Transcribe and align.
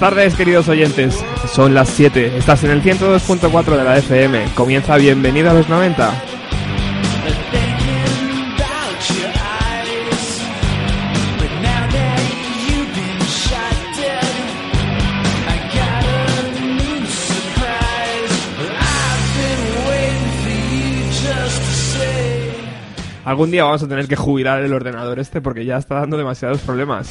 tardes, 0.00 0.34
queridos 0.34 0.66
oyentes. 0.68 1.22
Son 1.52 1.74
las 1.74 1.90
7. 1.90 2.38
Estás 2.38 2.64
en 2.64 2.70
el 2.70 2.82
102.4 2.82 3.76
de 3.76 3.84
la 3.84 3.98
FM. 3.98 4.46
Comienza 4.54 4.96
Bienvenido 4.96 5.50
a 5.50 5.52
los 5.52 5.68
90. 5.68 6.10
Algún 23.22 23.50
día 23.50 23.64
vamos 23.64 23.82
a 23.82 23.86
tener 23.86 24.08
que 24.08 24.16
jubilar 24.16 24.62
el 24.62 24.72
ordenador 24.72 25.20
este 25.20 25.42
porque 25.42 25.66
ya 25.66 25.76
está 25.76 25.96
dando 25.96 26.16
demasiados 26.16 26.62
problemas. 26.62 27.10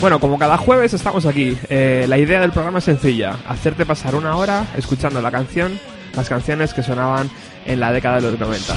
Bueno, 0.00 0.20
como 0.20 0.38
cada 0.38 0.56
jueves 0.58 0.92
estamos 0.94 1.26
aquí. 1.26 1.56
Eh, 1.68 2.04
la 2.08 2.18
idea 2.18 2.40
del 2.40 2.52
programa 2.52 2.78
es 2.78 2.84
sencilla: 2.84 3.36
hacerte 3.48 3.86
pasar 3.86 4.14
una 4.14 4.36
hora 4.36 4.66
escuchando 4.76 5.20
la 5.22 5.30
canción, 5.30 5.78
las 6.14 6.28
canciones 6.28 6.74
que 6.74 6.82
sonaban 6.82 7.30
en 7.64 7.80
la 7.80 7.92
década 7.92 8.16
de 8.16 8.30
los 8.30 8.38
90. 8.38 8.74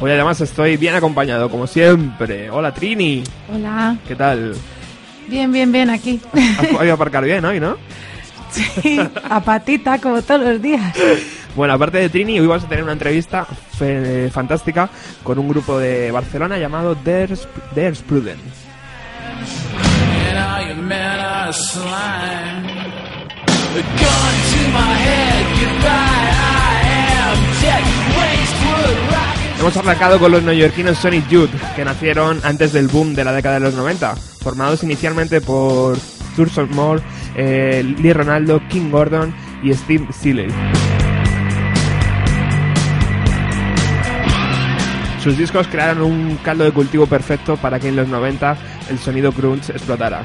Hoy 0.00 0.10
además 0.10 0.40
estoy 0.40 0.76
bien 0.76 0.96
acompañado, 0.96 1.48
como 1.48 1.68
siempre. 1.68 2.50
Hola 2.50 2.74
Trini, 2.74 3.22
Hola. 3.54 3.96
¿qué 4.08 4.16
tal? 4.16 4.56
Bien, 5.28 5.52
bien, 5.52 5.70
bien, 5.70 5.90
aquí. 5.90 6.20
Has 6.58 6.66
podido 6.66 6.94
aparcar 6.94 7.24
bien 7.24 7.44
hoy, 7.44 7.60
¿no? 7.60 7.76
Sí, 8.52 9.00
a 9.30 9.40
patita, 9.40 9.98
como 9.98 10.20
todos 10.20 10.42
los 10.42 10.60
días. 10.60 10.94
Bueno, 11.54 11.74
aparte 11.74 11.98
de 11.98 12.08
Trini, 12.08 12.40
hoy 12.40 12.46
vamos 12.46 12.64
a 12.64 12.68
tener 12.68 12.82
una 12.82 12.92
entrevista 12.94 13.44
fe- 13.44 14.30
fantástica 14.30 14.88
con 15.22 15.38
un 15.38 15.48
grupo 15.48 15.78
de 15.78 16.10
Barcelona 16.10 16.56
llamado 16.58 16.96
There's, 16.96 17.46
There's 17.74 18.00
Prudence. 18.00 18.40
Hemos 29.60 29.76
arrancado 29.76 30.18
con 30.18 30.32
los 30.32 30.42
neoyorquinos 30.42 30.98
Sonic 30.98 31.28
Youth, 31.28 31.50
que 31.76 31.84
nacieron 31.84 32.40
antes 32.44 32.72
del 32.72 32.88
boom 32.88 33.14
de 33.14 33.24
la 33.24 33.32
década 33.32 33.54
de 33.56 33.60
los 33.60 33.74
90, 33.74 34.16
formados 34.16 34.82
inicialmente 34.82 35.40
por 35.40 35.96
Thurston 36.34 36.68
Moore, 36.74 37.02
eh, 37.36 37.84
Lee 37.98 38.12
Ronaldo, 38.12 38.60
King 38.68 38.90
Gordon 38.90 39.34
y 39.62 39.72
Steve 39.74 40.06
Seeley. 40.12 40.48
Sus 45.22 45.38
discos 45.38 45.68
crearon 45.68 46.02
un 46.02 46.36
caldo 46.38 46.64
de 46.64 46.72
cultivo 46.72 47.06
perfecto 47.06 47.56
para 47.56 47.78
que 47.78 47.86
en 47.86 47.94
los 47.94 48.08
90 48.08 48.56
el 48.90 48.98
sonido 48.98 49.30
grunge 49.30 49.70
explotara. 49.70 50.24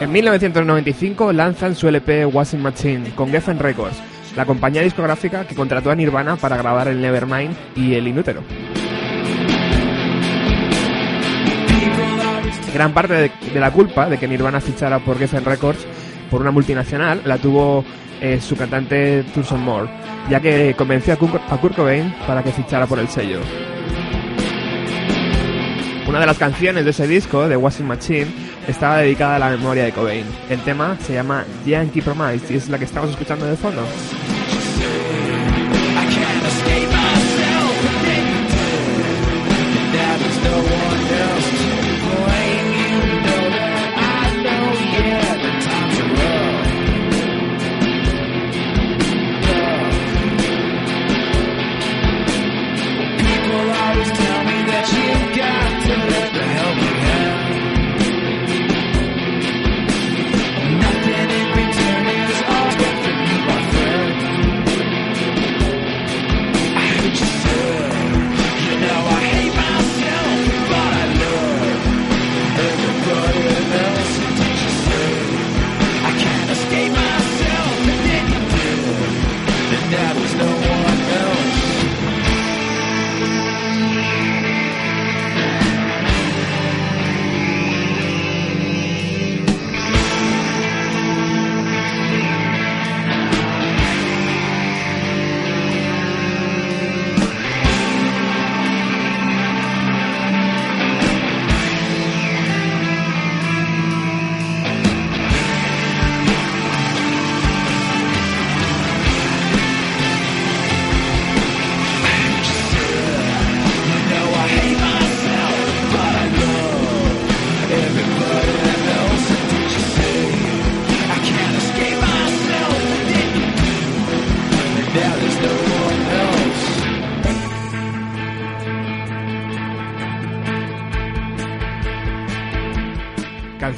En 0.00 0.10
1995 0.10 1.32
lanzan 1.32 1.76
su 1.76 1.86
LP 1.88 2.26
Washing 2.26 2.60
Machine 2.60 3.14
con 3.14 3.30
Geffen 3.30 3.58
Records, 3.58 3.96
la 4.36 4.44
compañía 4.44 4.82
discográfica 4.82 5.46
que 5.46 5.54
contrató 5.54 5.90
a 5.90 5.94
Nirvana 5.94 6.36
para 6.36 6.56
grabar 6.56 6.88
el 6.88 7.00
Nevermind 7.00 7.56
y 7.76 7.94
el 7.94 8.08
Inútero. 8.08 8.42
Gran 12.74 12.92
parte 12.92 13.30
de, 13.52 13.60
la 13.60 13.70
culpa 13.70 14.08
de 14.10 14.18
que 14.18 14.26
Nirvana 14.26 14.60
fichara 14.60 14.98
por 14.98 15.16
Geffen 15.16 15.44
Records 15.44 15.86
por 16.28 16.40
una 16.40 16.50
multinacional 16.50 17.22
la 17.24 17.38
tuvo 17.38 17.84
eh, 18.20 18.40
su 18.40 18.56
cantante 18.56 19.24
Thurston 19.32 19.62
Moore, 19.62 19.88
ya 20.28 20.40
que 20.40 20.74
convenció 20.76 21.12
a 21.12 21.16
a 21.54 21.56
Kurt 21.60 21.76
Cobain 21.76 22.12
para 22.26 22.42
que 22.42 22.50
fichara 22.50 22.86
por 22.88 22.98
el 22.98 23.06
sello. 23.06 23.38
Una 26.08 26.20
de 26.20 26.26
las 26.26 26.36
canciones 26.36 26.84
de 26.84 26.90
ese 26.90 27.06
disco, 27.06 27.48
de 27.48 27.56
Washing 27.56 27.86
Machine, 27.86 28.26
estaba 28.68 28.98
dedicada 28.98 29.36
a 29.36 29.38
la 29.38 29.50
memoria 29.50 29.84
de 29.84 29.92
Cobain. 29.92 30.26
El 30.48 30.60
tema 30.60 30.96
se 31.00 31.14
llama 31.14 31.44
Yankee 31.66 32.02
Promise 32.02 32.52
y 32.52 32.56
es 32.56 32.68
la 32.68 32.78
que 32.78 32.84
estamos 32.84 33.10
escuchando 33.10 33.46
de 33.46 33.56
fondo. 33.56 33.82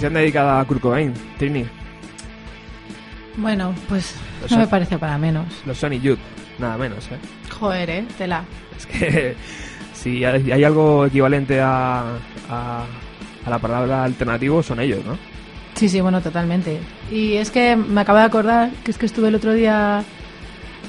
Canción 0.06 0.22
dedicada 0.22 0.60
a 0.60 0.64
Kurt 0.64 0.80
Cobain, 0.80 1.12
Trini, 1.38 1.64
Bueno, 3.36 3.74
pues 3.88 4.14
no 4.50 4.58
me 4.58 4.66
parece 4.66 4.98
para 4.98 5.18
menos. 5.18 5.46
los 5.66 5.76
Sonic 5.78 6.02
Youth, 6.02 6.18
nada 6.58 6.76
menos, 6.78 7.04
¿eh? 7.06 7.18
Joder, 7.58 7.90
eh, 7.90 8.04
tela. 8.16 8.44
Es 8.78 8.86
que 8.86 9.34
si 9.94 10.24
hay, 10.24 10.50
hay 10.52 10.64
algo 10.64 11.06
equivalente 11.06 11.60
a, 11.60 12.02
a, 12.48 12.84
a 13.44 13.50
la 13.50 13.58
palabra 13.58 14.04
alternativo 14.04 14.62
son 14.62 14.80
ellos, 14.80 15.04
¿no? 15.04 15.18
Sí, 15.74 15.88
sí, 15.88 16.00
bueno, 16.00 16.20
totalmente. 16.22 16.78
Y 17.10 17.34
es 17.34 17.50
que 17.50 17.76
me 17.76 18.00
acabo 18.00 18.18
de 18.18 18.24
acordar 18.24 18.70
que 18.84 18.90
es 18.92 18.98
que 18.98 19.06
estuve 19.06 19.28
el 19.28 19.34
otro 19.34 19.52
día 19.52 20.02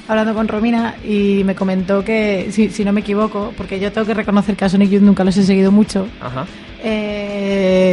hablando 0.06 0.32
con 0.32 0.48
Romina 0.48 0.94
y 1.04 1.42
me 1.44 1.54
comentó 1.54 2.02
que, 2.04 2.48
si, 2.52 2.70
si 2.70 2.84
no 2.84 2.92
me 2.92 3.00
equivoco, 3.00 3.52
porque 3.56 3.78
yo 3.80 3.92
tengo 3.92 4.06
que 4.06 4.14
reconocer 4.14 4.56
que 4.56 4.64
a 4.64 4.68
Sonic 4.70 4.88
Youth 4.90 5.02
nunca 5.02 5.24
los 5.24 5.36
he 5.36 5.42
seguido 5.44 5.70
mucho, 5.72 6.08
Ajá. 6.22 6.46
Eh, 7.70 7.84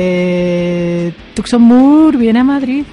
Tucson 1.33 1.61
Moore 1.61 2.17
viene 2.17 2.39
a 2.39 2.43
Madrid. 2.43 2.83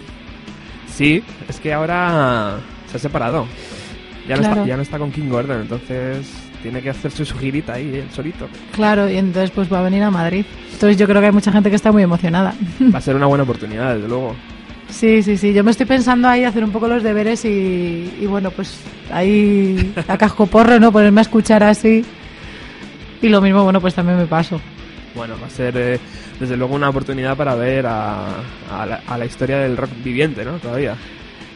Sí, 0.88 1.22
es 1.48 1.58
que 1.60 1.72
ahora 1.72 2.58
se 2.90 2.96
ha 2.96 3.00
separado. 3.00 3.46
Ya, 4.28 4.36
no 4.36 4.42
está, 4.42 4.64
ya 4.66 4.76
no 4.76 4.82
está 4.82 4.98
con 4.98 5.10
King 5.10 5.28
Gordon, 5.28 5.62
entonces 5.62 6.30
tiene 6.62 6.80
que 6.80 6.90
hacerse 6.90 7.24
su 7.24 7.36
girita 7.36 7.72
ahí, 7.74 7.96
él 7.96 8.08
solito. 8.12 8.46
Claro, 8.72 9.10
y 9.10 9.16
entonces 9.16 9.50
pues 9.50 9.72
va 9.72 9.80
a 9.80 9.82
venir 9.82 10.02
a 10.02 10.10
Madrid. 10.10 10.44
Entonces 10.72 10.96
yo 10.96 11.06
creo 11.08 11.20
que 11.20 11.26
hay 11.26 11.32
mucha 11.32 11.50
gente 11.50 11.70
que 11.70 11.76
está 11.76 11.90
muy 11.90 12.02
emocionada. 12.02 12.54
Va 12.94 12.98
a 12.98 13.02
ser 13.02 13.16
una 13.16 13.26
buena 13.26 13.42
oportunidad, 13.44 13.94
desde 13.94 14.08
luego. 14.08 14.34
Sí, 14.92 15.22
sí, 15.22 15.38
sí. 15.38 15.54
Yo 15.54 15.64
me 15.64 15.70
estoy 15.70 15.86
pensando 15.86 16.28
ahí 16.28 16.44
hacer 16.44 16.62
un 16.62 16.70
poco 16.70 16.86
los 16.86 17.02
deberes 17.02 17.46
y, 17.46 18.12
y 18.20 18.26
bueno, 18.26 18.50
pues 18.50 18.78
ahí 19.10 19.90
a 20.06 20.18
casco 20.18 20.44
porro, 20.46 20.78
¿no? 20.78 20.92
Ponerme 20.92 21.20
a 21.20 21.22
escuchar 21.22 21.62
así. 21.64 22.04
Y 23.22 23.28
lo 23.30 23.40
mismo, 23.40 23.64
bueno, 23.64 23.80
pues 23.80 23.94
también 23.94 24.18
me 24.18 24.26
paso. 24.26 24.60
Bueno, 25.14 25.35
va 25.41 25.47
a 25.47 25.50
ser 25.50 25.75
eh, 25.76 25.99
desde 26.41 26.56
luego 26.56 26.75
una 26.75 26.88
oportunidad 26.88 27.37
para 27.37 27.55
ver 27.55 27.87
a, 27.87 28.26
a 28.70 28.87
la, 28.87 29.03
a 29.06 29.19
la 29.19 29.25
historia 29.26 29.59
del 29.59 29.76
rock 29.76 29.91
viviente, 30.03 30.44
¿no? 30.44 30.53
Todavía. 30.59 30.97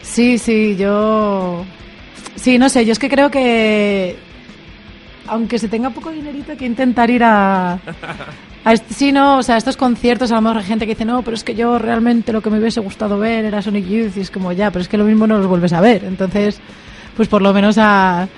Sí, 0.03 0.39
sí, 0.39 0.77
yo... 0.77 1.65
Sí, 2.35 2.59
no 2.59 2.69
sé, 2.69 2.85
yo 2.85 2.93
es 2.93 2.99
que 2.99 3.09
creo 3.09 3.31
que... 3.31 4.17
Aunque 5.29 5.59
se 5.59 5.69
tenga 5.69 5.91
poco 5.91 6.11
dinerito, 6.13 6.53
hay 6.53 6.59
que 6.59 6.67
intentar 6.67 7.11
ir 7.11 7.25
a... 7.25 7.73
a 8.65 8.77
sí, 8.91 9.11
no, 9.11 9.39
o 9.39 9.43
sea, 9.43 9.57
estos 9.57 9.77
conciertos, 9.77 10.31
a 10.31 10.37
lo 10.37 10.43
mejor 10.43 10.59
hay 10.59 10.65
gente 10.65 10.87
que 10.87 10.93
dice, 10.93 11.05
no, 11.05 11.23
pero 11.23 11.35
es 11.35 11.43
que 11.43 11.55
yo 11.55 11.79
realmente 11.79 12.33
lo 12.33 12.41
que 12.43 12.51
me 12.51 12.59
hubiese 12.61 12.81
gustado 12.81 13.19
ver 13.19 13.45
era 13.45 13.63
Sonic 13.63 13.87
Youth, 13.89 14.17
y 14.17 14.21
es 14.21 14.31
como, 14.31 14.53
ya, 14.53 14.71
pero 14.71 14.83
es 14.83 14.89
que 14.89 14.99
lo 14.99 15.05
mismo 15.05 15.27
no 15.27 15.39
los 15.39 15.47
vuelves 15.49 15.73
a 15.73 15.81
ver. 15.81 16.05
Entonces, 16.05 16.61
pues 17.17 17.27
por 17.27 17.43
lo 17.43 17.53
menos 17.53 17.77
a, 17.79 18.29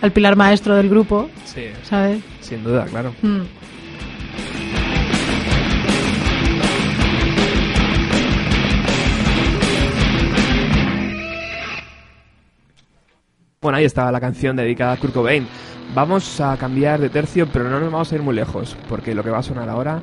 al 0.00 0.12
pilar 0.12 0.36
maestro 0.36 0.74
del 0.76 0.88
grupo, 0.88 1.28
Sí, 1.44 1.64
¿sabes? 1.82 2.20
sin 2.40 2.62
duda, 2.64 2.86
claro. 2.86 3.12
Mm. 3.20 3.40
Bueno, 13.66 13.78
ahí 13.78 13.84
estaba 13.84 14.12
la 14.12 14.20
canción 14.20 14.54
dedicada 14.54 14.92
a 14.92 14.96
Kurt 14.96 15.12
Cobain. 15.12 15.44
Vamos 15.92 16.40
a 16.40 16.56
cambiar 16.56 17.00
de 17.00 17.08
tercio, 17.08 17.48
pero 17.52 17.68
no 17.68 17.80
nos 17.80 17.90
vamos 17.90 18.12
a 18.12 18.14
ir 18.14 18.22
muy 18.22 18.32
lejos, 18.32 18.76
porque 18.88 19.12
lo 19.12 19.24
que 19.24 19.30
va 19.30 19.38
a 19.38 19.42
sonar 19.42 19.68
ahora 19.68 20.00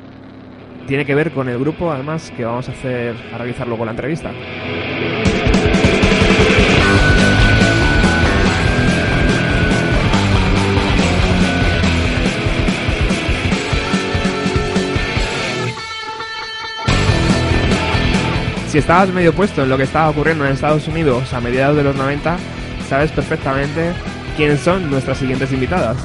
tiene 0.85 1.05
que 1.05 1.15
ver 1.15 1.31
con 1.31 1.47
el 1.47 1.57
grupo, 1.57 1.89
además, 1.89 2.29
que 2.35 2.43
vamos 2.43 2.67
a 2.67 2.73
hacer, 2.73 3.15
a 3.33 3.37
realizar 3.37 3.65
luego 3.65 3.85
la 3.85 3.91
entrevista. 3.91 4.31
Si 18.67 18.77
estabas 18.77 19.07
medio 19.13 19.33
puesto 19.33 19.63
en 19.63 19.69
lo 19.69 19.77
que 19.77 19.83
estaba 19.83 20.09
ocurriendo 20.09 20.45
en 20.45 20.51
Estados 20.51 20.85
Unidos 20.89 21.31
a 21.33 21.39
mediados 21.39 21.77
de 21.77 21.83
los 21.85 21.95
90, 21.95 22.37
sabes 22.87 23.11
perfectamente 23.11 23.93
quiénes 24.35 24.59
son 24.59 24.89
nuestras 24.89 25.17
siguientes 25.17 25.51
invitadas. 25.51 25.97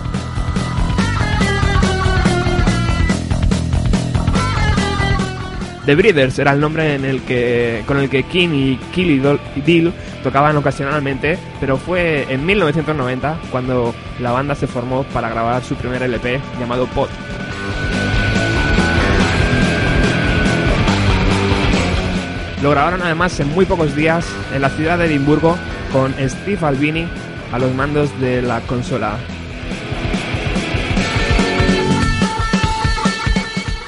The 5.88 5.94
Breeders 5.94 6.38
era 6.38 6.52
el 6.52 6.60
nombre 6.60 6.96
en 6.96 7.06
el 7.06 7.22
que, 7.22 7.82
con 7.86 7.98
el 7.98 8.10
que 8.10 8.22
King 8.24 8.50
y 8.52 8.76
Killy 8.92 9.22
Deal 9.64 9.94
tocaban 10.22 10.54
ocasionalmente, 10.58 11.38
pero 11.60 11.78
fue 11.78 12.26
en 12.28 12.44
1990 12.44 13.38
cuando 13.50 13.94
la 14.20 14.32
banda 14.32 14.54
se 14.54 14.66
formó 14.66 15.04
para 15.04 15.30
grabar 15.30 15.64
su 15.64 15.76
primer 15.76 16.02
LP 16.02 16.40
llamado 16.60 16.86
Pod. 16.88 17.08
Lo 22.62 22.70
grabaron 22.70 23.00
además 23.00 23.40
en 23.40 23.48
muy 23.48 23.64
pocos 23.64 23.96
días 23.96 24.26
en 24.52 24.60
la 24.60 24.68
ciudad 24.68 24.98
de 24.98 25.06
Edimburgo 25.06 25.56
con 25.92 26.14
Steve 26.18 26.66
Albini 26.66 27.06
a 27.52 27.58
los 27.58 27.74
mandos 27.74 28.18
de 28.20 28.42
la 28.42 28.60
consola. 28.62 29.18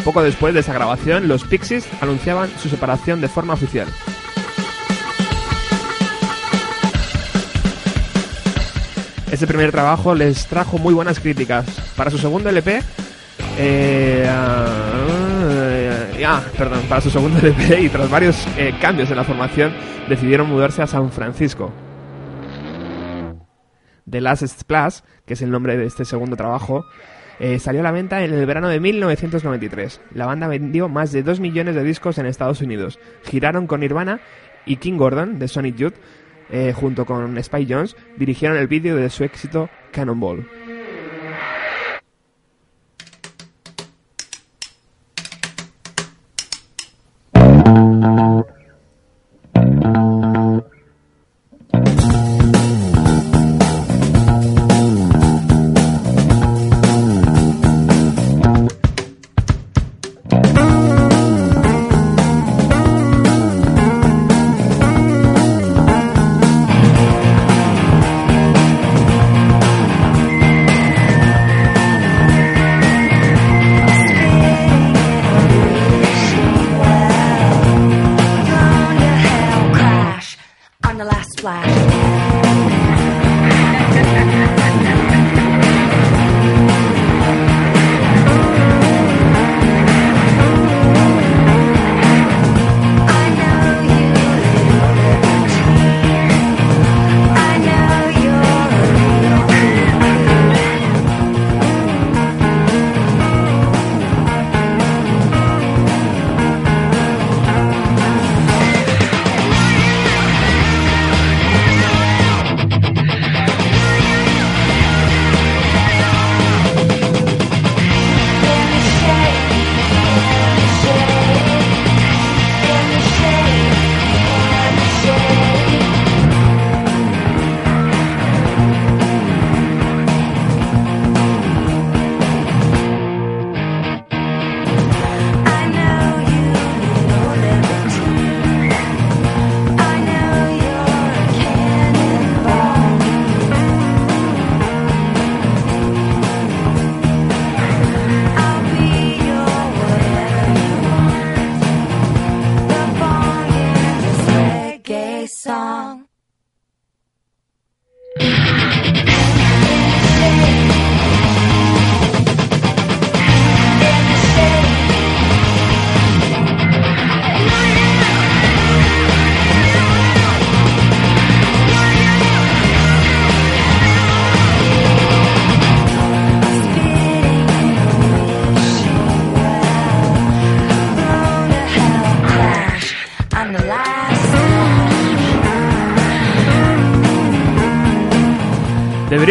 Poco 0.05 0.23
después 0.23 0.55
de 0.55 0.61
esa 0.61 0.73
grabación, 0.73 1.29
los 1.29 1.45
Pixies 1.45 1.87
anunciaban 2.01 2.51
su 2.59 2.69
separación 2.69 3.21
de 3.21 3.29
forma 3.29 3.55
oficial. 3.55 3.89
Ese 9.31 9.47
primer 9.47 9.71
trabajo 9.71 10.15
les 10.15 10.47
trajo 10.47 10.79
muy 10.79 10.95
buenas 10.95 11.21
críticas. 11.21 11.67
Para 11.97 12.11
su 12.11 12.19
segundo 12.19 12.49
LP, 12.49 12.83
eh, 13.59 14.27
ah, 14.29 16.43
perdón, 16.57 16.81
para 16.89 17.01
su 17.01 17.11
segundo 17.11 17.39
LP 17.39 17.83
y 17.83 17.89
tras 17.89 18.11
varios 18.11 18.37
eh, 18.57 18.75
cambios 18.81 19.11
en 19.11 19.17
la 19.17 19.25
formación, 19.25 19.73
decidieron 20.09 20.49
mudarse 20.49 20.83
a 20.83 20.87
San 20.87 21.11
Francisco. 21.13 21.71
The 24.11 24.21
Last 24.21 24.47
Splash, 24.47 25.01
que 25.27 25.35
es 25.35 25.43
el 25.43 25.51
nombre 25.51 25.77
de 25.77 25.87
este 25.87 26.05
segundo 26.05 26.37
trabajo, 26.37 26.85
eh, 27.39 27.59
salió 27.59 27.81
a 27.81 27.85
la 27.85 27.93
venta 27.93 28.23
en 28.23 28.35
el 28.35 28.45
verano 28.45 28.69
de 28.69 28.81
1993. 28.81 30.01
La 30.15 30.27
banda 30.27 30.47
vendió 30.47 30.89
más 30.89 31.11
de 31.13 31.23
2 31.23 31.41
millones 31.41 31.75
de 31.75 31.85
discos 31.85 32.19
en 32.19 32.27
Estados 32.27 32.61
Unidos. 32.61 32.99
Giraron 33.25 33.67
con 33.67 33.81
Nirvana 33.81 34.21
y 34.67 34.77
King 34.77 34.99
Gordon 34.99 35.39
de 35.39 35.49
Sonic 35.49 35.77
Youth, 35.77 35.95
eh, 36.51 36.73
junto 36.75 37.07
con 37.07 37.43
Spy 37.43 37.67
Jones, 37.69 37.97
dirigieron 38.17 38.59
el 38.59 38.67
vídeo 38.67 38.97
de 38.97 39.09
su 39.09 39.25
éxito 39.25 39.71
Cannonball. 39.93 40.47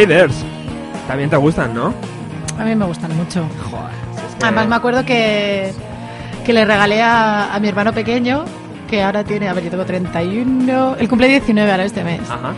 Breeders. 0.06 0.36
También 1.08 1.30
te 1.30 1.36
gustan, 1.38 1.74
¿no? 1.74 1.94
A 2.58 2.64
mí 2.64 2.74
me 2.76 2.86
gustan 2.86 3.16
mucho. 3.18 3.46
Joder. 3.70 3.86
si 4.16 4.26
es 4.26 4.36
que- 4.36 4.46
Además 4.46 4.68
me 4.68 4.76
acuerdo 4.76 5.04
que, 5.06 5.74
que 6.46 6.54
le 6.54 6.64
regalé 6.66 7.02
a, 7.02 7.54
a 7.54 7.60
mi 7.60 7.68
hermano 7.68 7.92
pequeño, 7.94 8.46
que 8.90 9.04
ahora 9.04 9.24
tiene, 9.26 9.50
a 9.50 9.54
ver, 9.54 9.66
yo 9.66 9.70
tengo 9.72 9.86
31, 9.86 10.96
él 11.00 11.10
cumple 11.10 11.28
19 11.28 11.70
ahora 11.72 11.84
este 11.84 12.04
mes. 12.04 12.22
Ajá. 12.30 12.54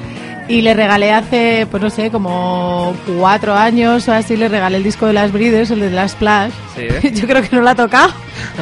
Y 0.47 0.61
le 0.61 0.73
regalé 0.73 1.11
hace, 1.13 1.65
pues 1.71 1.81
no 1.81 1.89
sé, 1.89 2.11
como 2.11 2.93
cuatro 3.17 3.55
años 3.55 4.07
o 4.07 4.11
así, 4.13 4.35
le 4.37 4.49
regalé 4.49 4.77
el 4.77 4.83
disco 4.83 5.07
de 5.07 5.13
las 5.13 5.31
Breeders, 5.31 5.71
el 5.71 5.79
de 5.79 5.91
las 5.91 6.11
Splash. 6.11 6.51
Sí, 6.75 6.81
¿eh? 6.81 7.11
Yo 7.13 7.25
creo 7.27 7.41
que 7.41 7.55
no 7.55 7.61
lo 7.61 7.69
ha 7.69 7.75
tocado. 7.75 8.11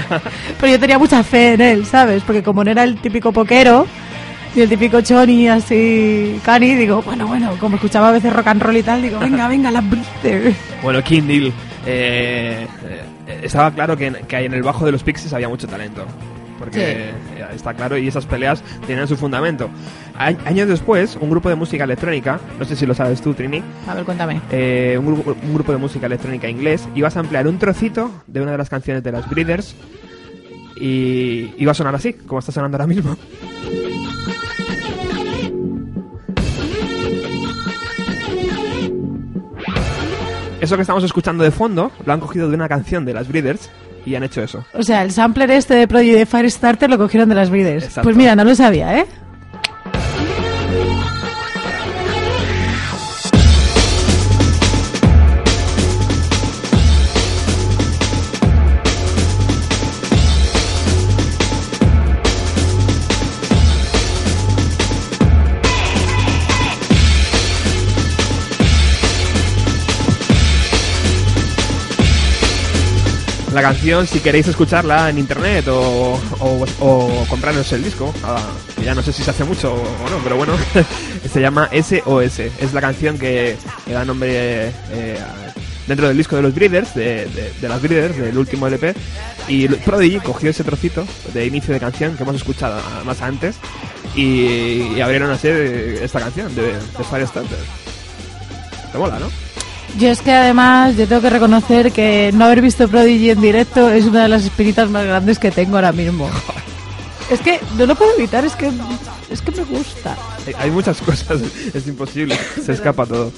Pero 0.59 0.73
yo 0.73 0.79
tenía 0.79 0.99
mucha 0.99 1.23
fe 1.23 1.53
en 1.53 1.61
él, 1.61 1.85
¿sabes? 1.85 2.21
Porque 2.23 2.43
como 2.43 2.63
no 2.63 2.69
era 2.71 2.83
el 2.83 2.95
típico 2.97 3.31
poquero, 3.31 3.87
ni 4.55 4.61
el 4.63 4.69
típico 4.69 5.01
choni 5.01 5.47
así 5.47 6.39
cani, 6.43 6.75
digo, 6.75 7.01
bueno, 7.03 7.27
bueno, 7.27 7.51
como 7.59 7.75
escuchaba 7.75 8.09
a 8.09 8.11
veces 8.11 8.33
rock 8.33 8.47
and 8.47 8.61
roll 8.61 8.77
y 8.77 8.83
tal, 8.83 9.01
digo, 9.01 9.19
venga, 9.19 9.47
venga, 9.49 9.71
las 9.71 9.83
Breeders. 9.89 10.55
Bueno, 10.83 11.03
King 11.03 11.23
Deal. 11.23 11.53
eh, 11.85 12.67
eh, 13.27 13.39
estaba 13.43 13.71
claro 13.71 13.95
que, 13.95 14.07
en- 14.07 14.17
que 14.27 14.37
en 14.37 14.53
el 14.53 14.63
bajo 14.63 14.85
de 14.85 14.91
los 14.91 15.03
Pixies 15.03 15.33
había 15.33 15.49
mucho 15.49 15.67
talento. 15.67 16.05
Porque 16.57 16.81
eh, 16.81 17.11
está 17.55 17.73
claro, 17.73 17.97
y 17.97 18.05
esas 18.09 18.25
peleas 18.25 18.61
tenían 18.85 19.07
su 19.07 19.15
fundamento. 19.15 19.69
A- 20.17 20.33
años 20.45 20.67
después, 20.67 21.17
un 21.21 21.29
grupo 21.29 21.47
de 21.47 21.55
música 21.55 21.85
electrónica, 21.85 22.37
no 22.59 22.65
sé 22.65 22.75
si 22.75 22.85
lo 22.85 22.93
sabes 22.93 23.21
tú, 23.21 23.33
Trini, 23.33 23.63
A 23.87 23.93
ver, 23.93 24.03
cuéntame. 24.03 24.41
eh, 24.51 24.97
un, 24.99 25.05
grupo, 25.05 25.37
un 25.41 25.53
grupo 25.53 25.71
de 25.71 25.77
música 25.77 26.07
electrónica 26.07 26.49
inglés, 26.49 26.85
ibas 26.95 27.15
a 27.15 27.21
ampliar 27.21 27.47
un 27.47 27.59
trocito 27.59 28.11
de 28.27 28.41
una 28.41 28.51
de 28.51 28.57
las 28.57 28.69
canciones 28.69 29.01
de 29.03 29.11
las 29.13 29.29
Breeders 29.29 29.73
y 30.81 31.53
iba 31.57 31.71
a 31.71 31.75
sonar 31.75 31.95
así, 31.95 32.13
como 32.13 32.39
está 32.39 32.51
sonando 32.51 32.75
ahora 32.77 32.87
mismo. 32.87 33.15
Eso 40.69 40.75
que 40.75 40.83
estamos 40.83 41.03
escuchando 41.03 41.43
de 41.43 41.49
fondo 41.49 41.91
lo 42.05 42.13
han 42.13 42.19
cogido 42.19 42.47
de 42.47 42.53
una 42.53 42.69
canción 42.69 43.03
de 43.03 43.11
las 43.11 43.27
Breeders 43.27 43.71
y 44.05 44.13
han 44.13 44.21
hecho 44.21 44.43
eso. 44.43 44.63
O 44.75 44.83
sea, 44.83 45.01
el 45.01 45.11
sampler 45.11 45.49
este 45.49 45.73
de 45.73 45.87
Prodigy 45.87 46.11
de 46.11 46.27
Firestarter 46.27 46.87
lo 46.91 46.99
cogieron 46.99 47.27
de 47.27 47.33
las 47.33 47.49
Breeders. 47.49 47.85
Exacto. 47.85 48.03
Pues 48.03 48.15
mira, 48.15 48.35
no 48.35 48.43
lo 48.43 48.53
sabía, 48.53 48.99
¿eh? 48.99 49.07
La 73.59 73.63
canción, 73.73 74.07
si 74.07 74.21
queréis 74.21 74.47
escucharla 74.47 75.09
en 75.09 75.17
internet 75.17 75.65
o, 75.67 76.17
compraros 77.27 77.69
el 77.73 77.83
disco, 77.83 78.13
ah, 78.23 78.39
ya 78.81 78.95
no 78.95 79.01
sé 79.01 79.11
si 79.11 79.21
se 79.21 79.31
hace 79.31 79.43
mucho 79.43 79.73
o 79.73 80.09
no, 80.09 80.17
pero 80.23 80.37
bueno, 80.37 80.53
se 81.33 81.41
llama 81.41 81.69
SOS. 81.73 82.39
Es 82.39 82.71
la 82.73 82.79
canción 82.79 83.17
que, 83.19 83.57
da 83.85 84.05
nombre 84.05 84.67
eh, 84.91 85.19
dentro 85.87 86.07
del 86.07 86.15
disco 86.15 86.37
de 86.37 86.41
los 86.41 86.55
Breeders, 86.55 86.95
de, 86.95 87.27
de- 87.59 87.67
las 87.67 87.81
Breeders, 87.81 88.15
del 88.17 88.37
último 88.37 88.65
LP. 88.67 88.95
Y 89.49 89.67
Prodigy 89.67 90.21
cogió 90.21 90.51
ese 90.51 90.63
trocito 90.63 91.05
de 91.33 91.45
inicio 91.45 91.73
de 91.73 91.81
canción 91.81 92.15
que 92.15 92.23
hemos 92.23 92.37
escuchado 92.37 92.79
más 93.03 93.21
antes 93.21 93.57
y, 94.15 94.93
y 94.95 95.01
abrieron 95.01 95.31
así 95.31 95.49
esta 95.49 96.21
canción 96.21 96.55
de, 96.55 96.61
de 96.75 97.03
Firestarter. 97.11 97.59
Te 98.93 98.97
mola, 98.97 99.19
¿no? 99.19 99.29
Yo 99.99 100.09
es 100.09 100.21
que 100.21 100.31
además 100.31 100.95
yo 100.95 101.07
tengo 101.07 101.21
que 101.21 101.29
reconocer 101.29 101.91
que 101.91 102.31
no 102.33 102.45
haber 102.45 102.61
visto 102.61 102.87
Prodigy 102.87 103.31
en 103.31 103.41
directo 103.41 103.89
es 103.89 104.05
una 104.05 104.23
de 104.23 104.29
las 104.29 104.43
espinitas 104.45 104.89
más 104.89 105.05
grandes 105.05 105.37
que 105.39 105.51
tengo 105.51 105.75
ahora 105.75 105.91
mismo. 105.91 106.29
Es 107.29 107.41
que 107.41 107.59
no 107.77 107.85
lo 107.85 107.93
puedo 107.93 108.15
evitar, 108.17 108.43
es 108.43 108.55
que 108.55 108.71
es 109.29 109.39
que 109.43 109.51
me 109.51 109.63
gusta. 109.63 110.17
Hay- 110.57 110.71
muchas 110.71 110.97
cosas, 111.01 111.39
es 111.75 111.85
imposible, 111.87 112.35
se 112.65 112.71
escapa 112.71 113.05
todo. 113.05 113.31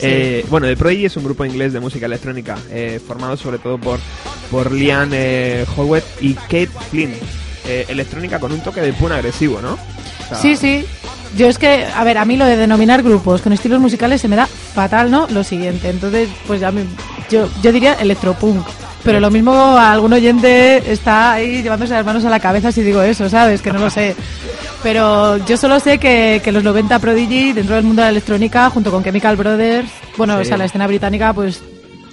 Eh, 0.00 0.44
bueno, 0.50 0.66
The 0.66 0.76
Prodigy 0.76 1.06
es 1.06 1.16
un 1.16 1.24
grupo 1.24 1.42
inglés 1.46 1.72
de 1.72 1.80
música 1.80 2.04
electrónica, 2.04 2.58
eh, 2.70 3.00
formado 3.06 3.38
sobre 3.38 3.56
todo 3.56 3.78
por, 3.78 4.00
por 4.50 4.70
Liam 4.70 5.08
eh, 5.14 5.64
Howard 5.78 6.02
y 6.20 6.34
Kate 6.34 6.68
Flynn. 6.90 7.14
Eh, 7.66 7.86
electrónica 7.88 8.38
con 8.38 8.52
un 8.52 8.60
toque 8.60 8.82
de 8.82 8.92
pun 8.92 9.12
agresivo, 9.12 9.62
¿no? 9.62 9.74
O 9.74 10.28
sea, 10.28 10.36
Sí, 10.36 10.54
sí. 10.54 10.84
Yo 11.34 11.46
es 11.48 11.56
que, 11.56 11.86
a 11.86 12.04
ver, 12.04 12.18
a 12.18 12.26
mí 12.26 12.36
lo 12.36 12.44
de 12.44 12.58
denominar 12.58 13.02
grupos 13.02 13.40
con 13.40 13.54
estilos 13.54 13.80
musicales 13.80 14.20
se 14.20 14.28
me 14.28 14.36
da 14.36 14.46
fatal, 14.74 15.10
¿no? 15.10 15.26
Lo 15.28 15.44
siguiente. 15.44 15.88
Entonces, 15.90 16.28
pues 16.46 16.60
ya 16.60 16.70
me, 16.72 16.84
yo, 17.30 17.48
yo 17.62 17.72
diría 17.72 17.94
electropunk. 17.94 18.66
Pero 19.04 19.18
lo 19.18 19.30
mismo 19.32 19.52
a 19.52 19.90
algún 19.92 20.12
oyente 20.12 20.92
está 20.92 21.32
ahí 21.32 21.60
llevándose 21.62 21.92
las 21.92 22.06
manos 22.06 22.24
a 22.24 22.30
la 22.30 22.38
cabeza 22.38 22.70
si 22.70 22.82
digo 22.82 23.02
eso, 23.02 23.28
¿sabes? 23.28 23.60
Que 23.60 23.72
no 23.72 23.80
lo 23.80 23.90
sé. 23.90 24.14
Pero 24.82 25.38
yo 25.44 25.56
solo 25.56 25.80
sé 25.80 25.98
que, 25.98 26.40
que 26.42 26.52
los 26.52 26.62
90 26.62 26.98
Prodigy 27.00 27.52
dentro 27.52 27.74
del 27.74 27.84
mundo 27.84 28.02
de 28.02 28.06
la 28.06 28.10
electrónica, 28.10 28.70
junto 28.70 28.90
con 28.92 29.02
Chemical 29.02 29.36
Brothers, 29.36 29.90
bueno, 30.16 30.36
Sí. 30.36 30.42
o 30.42 30.44
sea, 30.44 30.56
la 30.56 30.66
escena 30.66 30.86
británica, 30.86 31.32
pues 31.32 31.60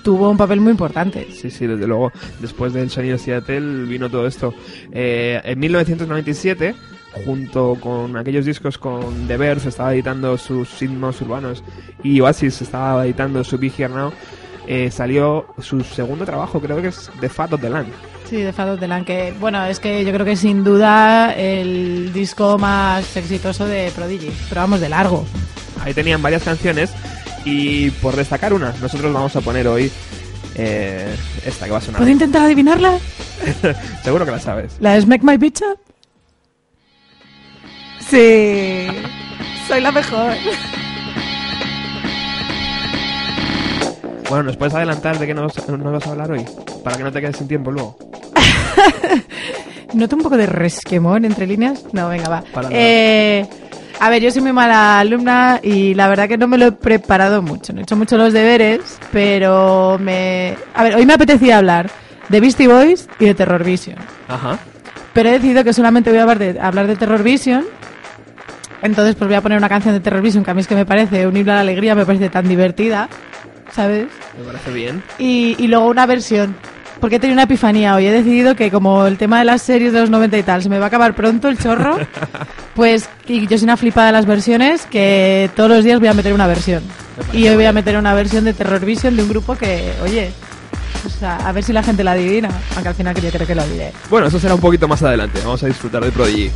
tuvo 0.04 0.32
un 0.32 0.38
papel 0.38 0.62
muy 0.62 0.72
importante. 0.72 1.28
Sí, 1.32 1.52
sí, 1.52 1.68
desde 1.68 1.86
luego. 1.86 2.12
Después 2.40 2.74
del 2.74 2.90
sonido 2.90 3.20
Seattle 3.20 3.86
vino 3.86 4.10
todo 4.10 4.26
esto. 4.26 4.54
Eh, 4.92 5.40
en 5.44 5.60
1997, 5.60 6.74
junto 7.26 7.78
con 7.80 8.16
aquellos 8.18 8.46
discos 8.46 8.78
con 8.78 9.28
The 9.28 9.38
Verve, 9.38 9.68
estaba 9.68 9.94
editando 9.94 10.38
sus 10.38 10.80
ritmos 10.80 11.20
urbanos 11.22 11.64
y 12.04 12.20
Oasis 12.22 12.62
estaba 12.62 13.06
editando 13.06 13.44
su 13.44 13.58
Big 13.58 13.74
Here 13.78 13.94
Now, 13.94 14.12
eh, 14.68 14.92
salió 14.92 15.48
su 15.60 15.82
segundo 15.82 16.26
trabajo, 16.26 16.60
creo 16.62 16.82
que 16.82 16.90
es 16.90 17.10
The 17.20 17.30
Fat 17.30 17.54
of 17.54 17.62
the 17.62 17.70
Land. 17.70 17.92
Sí, 18.30 18.38
de 18.38 18.54
Fat 18.54 18.70
of 18.70 18.80
the 18.80 18.88
Land, 18.88 19.06
que 19.06 19.34
bueno, 19.40 19.66
es 19.66 19.80
que 19.80 20.06
yo 20.06 20.14
creo 20.14 20.26
que 20.26 20.36
sin 20.36 20.64
duda 20.64 21.34
el 21.34 22.14
disco 22.14 22.58
más 22.60 23.18
exitoso 23.18 23.66
de 23.66 23.92
Prodigy, 23.96 24.32
pero 24.48 24.62
vamos, 24.62 24.80
de 24.80 24.90
largo. 24.90 25.26
Ahí 25.84 25.94
tenían 25.94 26.22
varias 26.22 26.44
canciones 26.44 26.94
y 27.46 27.90
por 27.90 28.16
destacar 28.16 28.54
una, 28.54 28.74
nosotros 28.82 29.12
vamos 29.12 29.36
a 29.36 29.42
poner 29.42 29.68
hoy 29.68 29.92
eh, 30.56 31.16
esta 31.46 31.66
que 31.66 31.72
va 31.72 31.78
a 31.80 31.82
sonar. 31.82 32.00
¿Puedo 32.00 32.12
intentar 32.12 32.44
adivinarla? 32.44 33.00
Seguro 34.04 34.26
que 34.26 34.32
la 34.32 34.40
sabes. 34.40 34.78
¿La 34.80 34.94
de 34.94 35.02
Smack 35.02 35.24
My 35.24 35.38
Bitch 35.38 35.62
Up? 35.62 35.89
Sí, 38.10 38.88
soy 39.68 39.82
la 39.82 39.92
mejor. 39.92 40.34
Bueno, 44.30 44.44
¿nos 44.44 44.58
puedes 44.58 44.74
adelantar 44.74 45.18
de 45.18 45.28
qué 45.28 45.34
nos, 45.34 45.68
nos 45.68 45.92
vas 45.92 46.08
a 46.08 46.12
hablar 46.12 46.32
hoy? 46.32 46.46
Para 46.84 46.98
que 46.98 47.04
no 47.04 47.12
te 47.12 47.22
quedes 47.22 47.38
sin 47.38 47.48
tiempo 47.48 47.72
luego. 47.72 47.98
¿Noto 49.94 50.16
un 50.16 50.22
poco 50.22 50.38
de 50.38 50.46
resquemón 50.46 51.26
entre 51.26 51.48
líneas? 51.48 51.84
No, 51.94 52.10
venga, 52.10 52.30
va. 52.30 52.44
Para. 52.54 52.70
Eh, 52.72 53.48
a 54.00 54.10
ver, 54.10 54.22
yo 54.22 54.32
soy 54.32 54.42
muy 54.42 54.54
mala 54.54 55.00
alumna 55.00 55.60
y 55.62 55.94
la 55.94 56.08
verdad 56.08 56.28
que 56.28 56.38
no 56.38 56.48
me 56.48 56.58
lo 56.58 56.68
he 56.68 56.72
preparado 56.72 57.42
mucho. 57.42 57.74
No 57.74 57.80
he 57.80 57.84
hecho 57.84 57.96
mucho 57.96 58.18
los 58.18 58.32
deberes, 58.32 59.00
pero 59.12 59.98
me... 60.00 60.56
A 60.74 60.84
ver, 60.84 60.96
hoy 60.96 61.06
me 61.06 61.14
apetecía 61.14 61.58
hablar 61.58 61.90
de 62.30 62.40
Beastie 62.40 62.68
Boys 62.68 63.10
y 63.20 63.26
de 63.26 63.36
Terror 63.36 63.64
Vision. 63.64 63.98
Ajá. 64.28 64.58
Pero 65.14 65.30
he 65.30 65.34
decidido 65.34 65.64
que 65.64 65.74
solamente 65.74 66.12
voy 66.12 66.20
a 66.20 66.22
hablar 66.22 66.40
de, 66.40 66.60
hablar 66.62 66.88
de 66.88 66.96
Terror 66.96 67.24
Vision. 67.24 67.66
Entonces, 68.82 69.16
pues 69.16 69.28
voy 69.28 69.36
a 69.36 69.42
poner 69.42 69.58
una 69.58 69.70
canción 69.70 69.94
de 69.94 70.00
Terror 70.00 70.22
Vision 70.22 70.44
que 70.44 70.52
a 70.52 70.54
mí 70.54 70.62
es 70.62 70.68
que 70.68 70.76
me 70.76 70.86
parece 70.86 71.28
un 71.28 71.36
himno 71.36 71.52
a 71.52 71.56
la 71.56 71.62
alegría, 71.62 71.96
me 71.96 72.06
parece 72.06 72.30
tan 72.30 72.48
divertida, 72.48 73.10
¿sabes? 73.72 74.08
Me 74.38 74.46
parece 74.46 74.72
bien. 74.72 75.04
Y, 75.18 75.56
y 75.58 75.68
luego 75.68 75.88
una 75.88 76.06
versión. 76.06 76.56
Porque 77.00 77.16
he 77.16 77.20
tenido 77.20 77.36
una 77.36 77.44
epifanía 77.44 77.96
hoy. 77.96 78.08
He 78.08 78.12
decidido 78.12 78.56
que 78.56 78.70
como 78.72 79.06
el 79.06 79.18
tema 79.18 79.40
de 79.40 79.46
las 79.46 79.62
series 79.62 79.94
de 79.94 80.02
los 80.02 80.10
90 80.10 80.38
y 80.38 80.44
tal 80.44 80.62
se 80.62 80.70
me 80.70 80.80
va 80.80 80.86
a 80.86 80.88
acabar 80.88 81.16
pronto 81.16 81.48
el 81.48 81.58
chorro, 81.58 81.98
pues 82.76 83.10
y 83.26 83.48
yo 83.48 83.58
soy 83.58 83.66
una 83.66 83.78
flipada 83.78 84.08
de 84.08 84.14
las 84.14 84.26
versiones 84.26 84.86
que 84.86 85.50
todos 85.56 85.70
los 85.70 85.84
días 85.86 86.00
voy 86.00 86.10
a 86.10 86.14
meter 86.14 86.34
una 86.34 86.48
versión. 86.48 86.84
Y 87.34 87.48
hoy 87.48 87.56
voy 87.56 87.66
a 87.66 87.74
meter 87.74 87.98
una 87.98 88.14
versión 88.14 88.44
de 88.44 88.54
Terror 88.54 88.84
Vision 88.86 89.16
de 89.16 89.24
un 89.24 89.30
grupo 89.30 89.56
que, 89.56 89.94
oye, 90.04 90.32
o 91.06 91.10
sea, 91.10 91.38
a 91.38 91.52
ver 91.52 91.64
si 91.64 91.74
la 91.74 91.84
gente 91.84 92.04
la 92.04 92.12
adivina. 92.12 92.50
Aunque 92.76 92.90
al 92.90 92.96
final 92.96 93.16
yo 93.16 93.30
creo 93.30 93.48
que 93.48 93.56
lo 93.56 93.66
diré. 93.68 93.92
Bueno, 94.10 94.28
eso 94.28 94.40
será 94.40 94.56
un 94.56 94.62
poquito 94.62 94.88
más 94.88 95.02
adelante. 95.04 95.40
Vamos 95.44 95.64
a 95.64 95.68
disfrutar 95.68 96.04
de 96.04 96.12
Prodigy. 96.12 96.52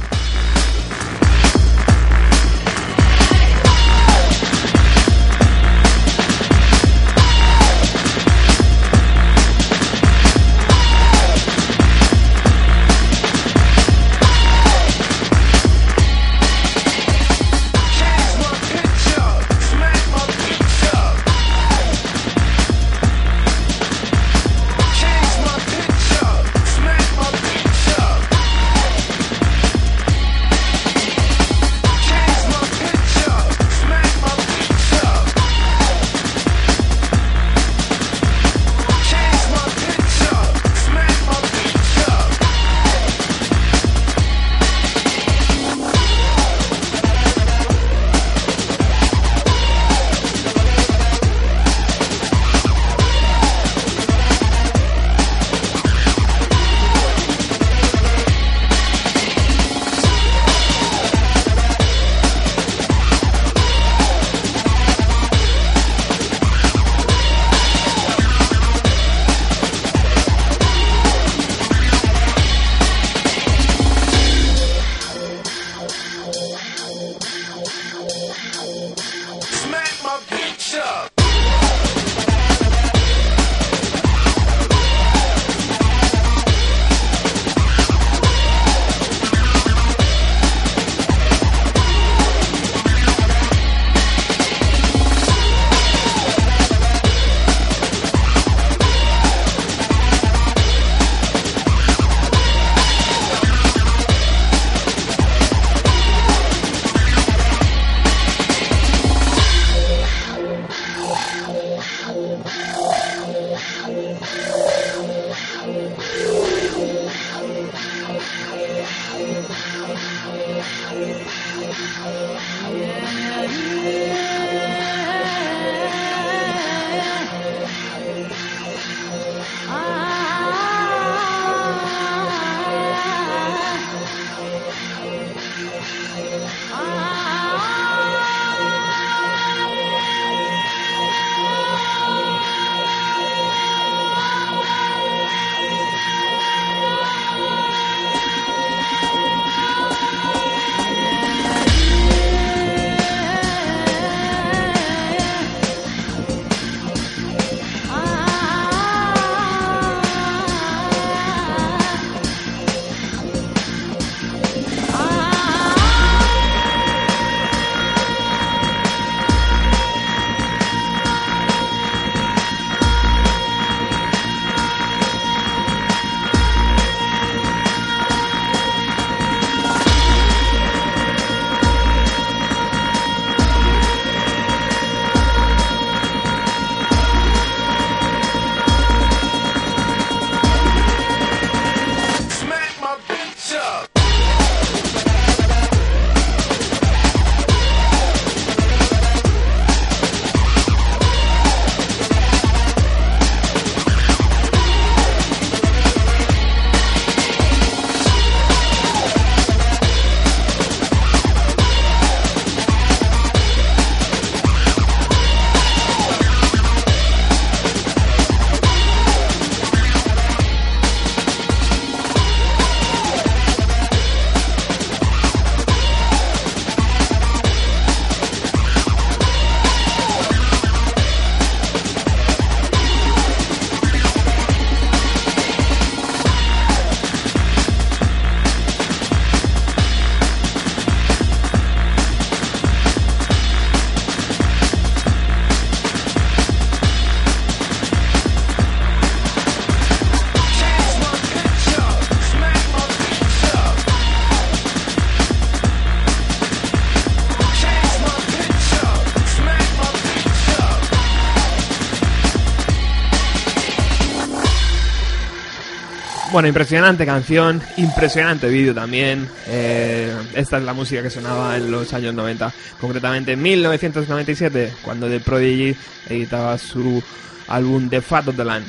Bueno, 266.43 266.49
impresionante 266.49 267.05
canción, 267.05 267.61
impresionante 267.77 268.49
vídeo 268.49 268.75
también. 268.75 269.29
Eh, 269.47 270.13
esta 270.35 270.57
es 270.57 270.63
la 270.65 270.73
música 270.73 271.01
que 271.01 271.09
sonaba 271.09 271.55
en 271.55 271.71
los 271.71 271.93
años 271.93 272.13
90, 272.13 272.53
concretamente 272.81 273.31
en 273.31 273.41
1997, 273.41 274.73
cuando 274.83 275.07
The 275.07 275.21
Prodigy 275.21 275.73
editaba 276.09 276.57
su 276.57 277.01
álbum 277.47 277.87
The 277.87 278.01
Fat 278.01 278.27
of 278.27 278.35
the 278.35 278.43
Land. 278.43 278.65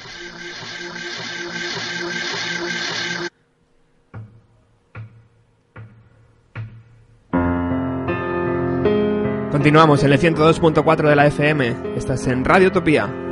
Continuamos 9.50 10.04
en 10.04 10.12
el 10.12 10.20
102.4 10.20 11.08
de 11.08 11.16
la 11.16 11.26
FM. 11.26 11.96
Estás 11.96 12.24
en 12.28 12.44
Radio 12.44 12.68
Utopía. 12.68 13.23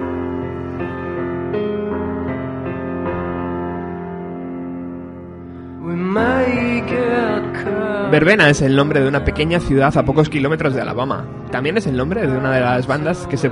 Verbena 8.12 8.50
es 8.50 8.60
el 8.60 8.76
nombre 8.76 9.00
de 9.00 9.08
una 9.08 9.24
pequeña 9.24 9.58
ciudad 9.58 9.96
a 9.96 10.04
pocos 10.04 10.28
kilómetros 10.28 10.74
de 10.74 10.82
Alabama. 10.82 11.26
También 11.50 11.78
es 11.78 11.86
el 11.86 11.96
nombre 11.96 12.26
de 12.26 12.36
una 12.36 12.52
de 12.52 12.60
las 12.60 12.86
bandas 12.86 13.26
que 13.26 13.38
se, 13.38 13.50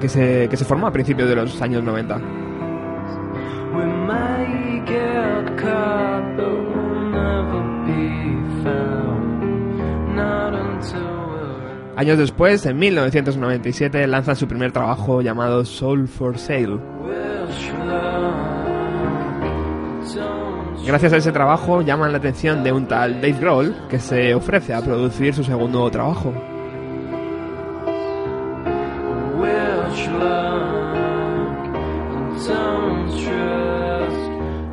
que 0.00 0.08
se, 0.08 0.48
que 0.48 0.56
se 0.56 0.64
formó 0.64 0.86
a 0.86 0.90
principios 0.90 1.28
de 1.28 1.36
los 1.36 1.60
años 1.60 1.84
90. 1.84 2.16
We 3.74 3.84
may 3.84 4.80
get 4.86 5.54
caught, 5.58 6.34
but 6.34 6.46
we'll 6.46 7.10
never 7.10 7.62
be 7.84 8.64
found. 8.64 10.16
Not 10.16 10.54
until 10.54 11.02
we're 11.02 11.94
Años 11.96 12.16
después, 12.16 12.64
en 12.64 12.78
1997, 12.78 14.06
lanzan 14.06 14.34
su 14.34 14.48
primer 14.48 14.72
trabajo 14.72 15.20
llamado 15.20 15.66
Soul 15.66 16.08
for 16.08 16.38
Sale. 16.38 16.78
Gracias 20.90 21.12
a 21.12 21.16
ese 21.18 21.30
trabajo 21.30 21.82
llaman 21.82 22.10
la 22.10 22.18
atención 22.18 22.64
de 22.64 22.72
un 22.72 22.88
tal 22.88 23.20
Dave 23.20 23.38
Grohl 23.38 23.76
que 23.88 24.00
se 24.00 24.34
ofrece 24.34 24.74
a 24.74 24.82
producir 24.82 25.32
su 25.32 25.44
segundo 25.44 25.88
trabajo. 25.88 26.34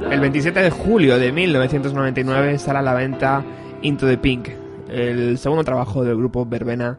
El 0.10 0.20
27 0.20 0.60
de 0.60 0.72
julio 0.72 1.20
de 1.20 1.32
1999 1.32 2.58
sale 2.58 2.80
a 2.80 2.82
la 2.82 2.96
venta 2.96 3.46
Into 3.84 4.08
the 4.08 4.18
Pink, 4.18 4.50
el 4.90 5.38
segundo 5.38 5.64
trabajo 5.64 6.04
del 6.04 6.18
grupo 6.18 6.48
Verbena 6.48 6.98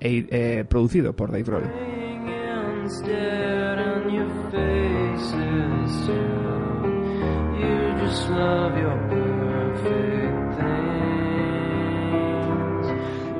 e- 0.00 0.26
eh, 0.30 0.64
producido 0.66 1.14
por 1.14 1.30
Dave 1.30 1.42
Grohl. 1.42 1.70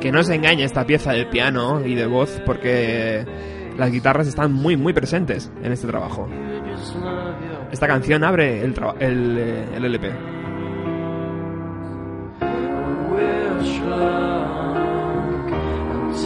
Que 0.00 0.12
no 0.12 0.22
se 0.22 0.34
engañe 0.34 0.64
esta 0.64 0.84
pieza 0.86 1.12
del 1.12 1.28
piano 1.28 1.84
y 1.84 1.94
de 1.94 2.06
voz 2.06 2.40
porque 2.44 3.24
las 3.76 3.90
guitarras 3.90 4.28
están 4.28 4.52
muy 4.52 4.76
muy 4.76 4.92
presentes 4.92 5.50
en 5.62 5.72
este 5.72 5.86
trabajo. 5.86 6.28
Esta 7.72 7.86
canción 7.86 8.22
abre 8.24 8.62
el, 8.62 8.74
eh, 9.38 9.64
LP. 9.76 10.12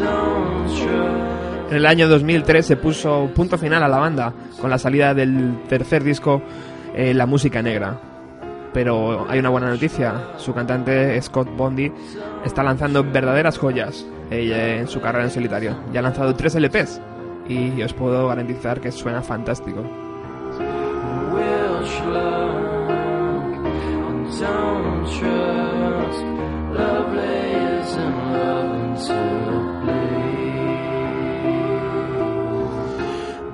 trust. 0.00 0.40
En 1.70 1.76
el 1.76 1.86
año 1.86 2.08
2003 2.08 2.66
se 2.66 2.76
puso 2.76 3.30
punto 3.32 3.56
final 3.56 3.82
a 3.84 3.88
la 3.88 3.98
banda 3.98 4.32
con 4.60 4.70
la 4.70 4.78
salida 4.78 5.14
del 5.14 5.62
tercer 5.68 6.02
disco 6.02 6.42
eh, 6.94 7.14
La 7.14 7.26
Música 7.26 7.62
Negra. 7.62 8.09
Pero 8.72 9.26
hay 9.28 9.40
una 9.40 9.48
buena 9.48 9.68
noticia, 9.68 10.34
su 10.36 10.54
cantante 10.54 11.20
Scott 11.22 11.48
Bondi 11.56 11.90
está 12.44 12.62
lanzando 12.62 13.02
verdaderas 13.02 13.58
joyas 13.58 14.06
en 14.30 14.86
su 14.86 15.00
carrera 15.00 15.24
en 15.24 15.30
solitario. 15.30 15.76
Ya 15.92 16.00
ha 16.00 16.02
lanzado 16.02 16.34
tres 16.34 16.54
LPs 16.54 17.00
y 17.48 17.82
os 17.82 17.92
puedo 17.92 18.28
garantizar 18.28 18.80
que 18.80 18.92
suena 18.92 19.22
fantástico. 19.22 19.82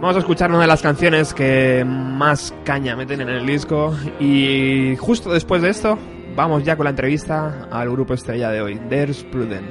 Vamos 0.07 0.19
a 0.19 0.21
escuchar 0.21 0.51
una 0.51 0.61
de 0.61 0.69
las 0.69 0.83
canciones 0.83 1.35
que 1.35 1.85
más 1.85 2.55
caña 2.65 2.95
meten 2.95 3.23
en 3.23 3.29
el 3.29 3.45
disco 3.45 3.93
y 4.21 4.95
justo 5.01 5.33
después 5.33 5.63
de 5.63 5.71
esto 5.71 5.99
vamos 6.37 6.63
ya 6.63 6.77
con 6.77 6.85
la 6.85 6.91
entrevista 6.91 7.67
al 7.73 7.91
grupo 7.91 8.15
estrella 8.15 8.51
de 8.51 8.61
hoy, 8.61 8.77
There's 8.89 9.25
Pruden. 9.25 9.65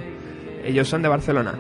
Ellos 0.65 0.89
son 0.89 1.03
de 1.03 1.07
Barcelona. 1.07 1.53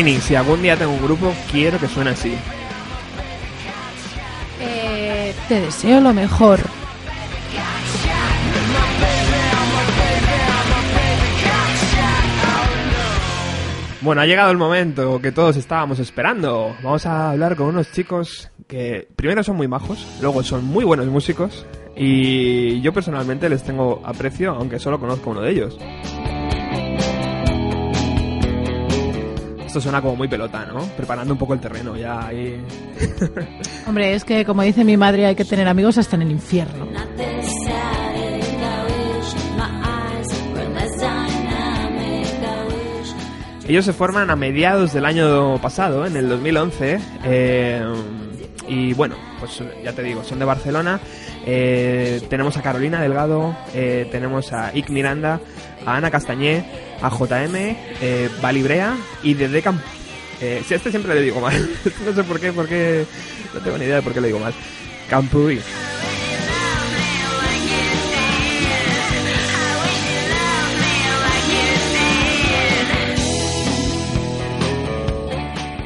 Trini, 0.00 0.18
si 0.18 0.34
algún 0.34 0.62
día 0.62 0.78
tengo 0.78 0.92
un 0.92 1.02
grupo, 1.02 1.30
quiero 1.52 1.78
que 1.78 1.86
suene 1.86 2.10
así. 2.10 2.34
Eh, 4.58 5.34
te 5.46 5.60
deseo 5.60 6.00
lo 6.00 6.14
mejor. 6.14 6.58
Bueno, 14.00 14.22
ha 14.22 14.26
llegado 14.26 14.50
el 14.50 14.56
momento 14.56 15.20
que 15.20 15.32
todos 15.32 15.58
estábamos 15.58 15.98
esperando. 15.98 16.74
Vamos 16.82 17.04
a 17.04 17.32
hablar 17.32 17.54
con 17.54 17.66
unos 17.66 17.92
chicos 17.92 18.50
que 18.66 19.06
primero 19.16 19.42
son 19.42 19.56
muy 19.56 19.68
majos, 19.68 20.06
luego 20.22 20.42
son 20.42 20.64
muy 20.64 20.86
buenos 20.86 21.08
músicos 21.08 21.66
y 21.94 22.80
yo 22.80 22.94
personalmente 22.94 23.50
les 23.50 23.62
tengo 23.64 24.00
aprecio, 24.02 24.52
aunque 24.52 24.78
solo 24.78 24.98
conozco 24.98 25.28
uno 25.28 25.42
de 25.42 25.50
ellos. 25.50 25.78
Esto 29.70 29.80
suena 29.80 30.02
como 30.02 30.16
muy 30.16 30.26
pelota, 30.26 30.66
¿no? 30.66 30.80
Preparando 30.96 31.32
un 31.32 31.38
poco 31.38 31.54
el 31.54 31.60
terreno 31.60 31.96
ya 31.96 32.26
ahí. 32.26 32.60
Hombre, 33.86 34.14
es 34.14 34.24
que 34.24 34.44
como 34.44 34.62
dice 34.62 34.82
mi 34.82 34.96
madre, 34.96 35.26
hay 35.26 35.36
que 35.36 35.44
tener 35.44 35.68
amigos 35.68 35.96
hasta 35.96 36.16
en 36.16 36.22
el 36.22 36.32
infierno. 36.32 36.88
Ellos 43.68 43.84
se 43.84 43.92
forman 43.92 44.28
a 44.30 44.34
mediados 44.34 44.92
del 44.92 45.04
año 45.04 45.58
pasado, 45.58 46.04
en 46.04 46.16
el 46.16 46.28
2011. 46.28 46.98
eh, 47.22 47.84
y 48.70 48.94
bueno, 48.94 49.16
pues 49.40 49.60
ya 49.82 49.92
te 49.92 50.00
digo, 50.00 50.22
son 50.22 50.38
de 50.38 50.44
Barcelona. 50.44 51.00
Eh, 51.44 52.22
tenemos 52.30 52.56
a 52.56 52.62
Carolina 52.62 53.02
Delgado, 53.02 53.56
eh, 53.74 54.08
tenemos 54.12 54.52
a 54.52 54.70
Ick 54.72 54.90
Miranda, 54.90 55.40
a 55.84 55.96
Ana 55.96 56.08
Castañé, 56.12 56.64
a 57.02 57.10
JM, 57.10 57.56
eh, 57.56 58.30
Valibrea 58.40 58.96
y 59.24 59.34
de 59.34 59.48
Decam. 59.48 59.80
Eh, 60.40 60.62
si 60.64 60.74
a 60.74 60.76
este 60.76 60.90
siempre 60.90 61.16
le 61.16 61.22
digo 61.22 61.40
mal. 61.40 61.68
no 62.06 62.12
sé 62.14 62.22
por 62.22 62.38
qué, 62.38 62.52
porque 62.52 63.04
no 63.52 63.60
tengo 63.60 63.76
ni 63.76 63.86
idea 63.86 63.96
de 63.96 64.02
por 64.02 64.14
qué 64.14 64.20
le 64.20 64.28
digo 64.28 64.38
mal. 64.38 64.54
Campuy. 65.08 65.60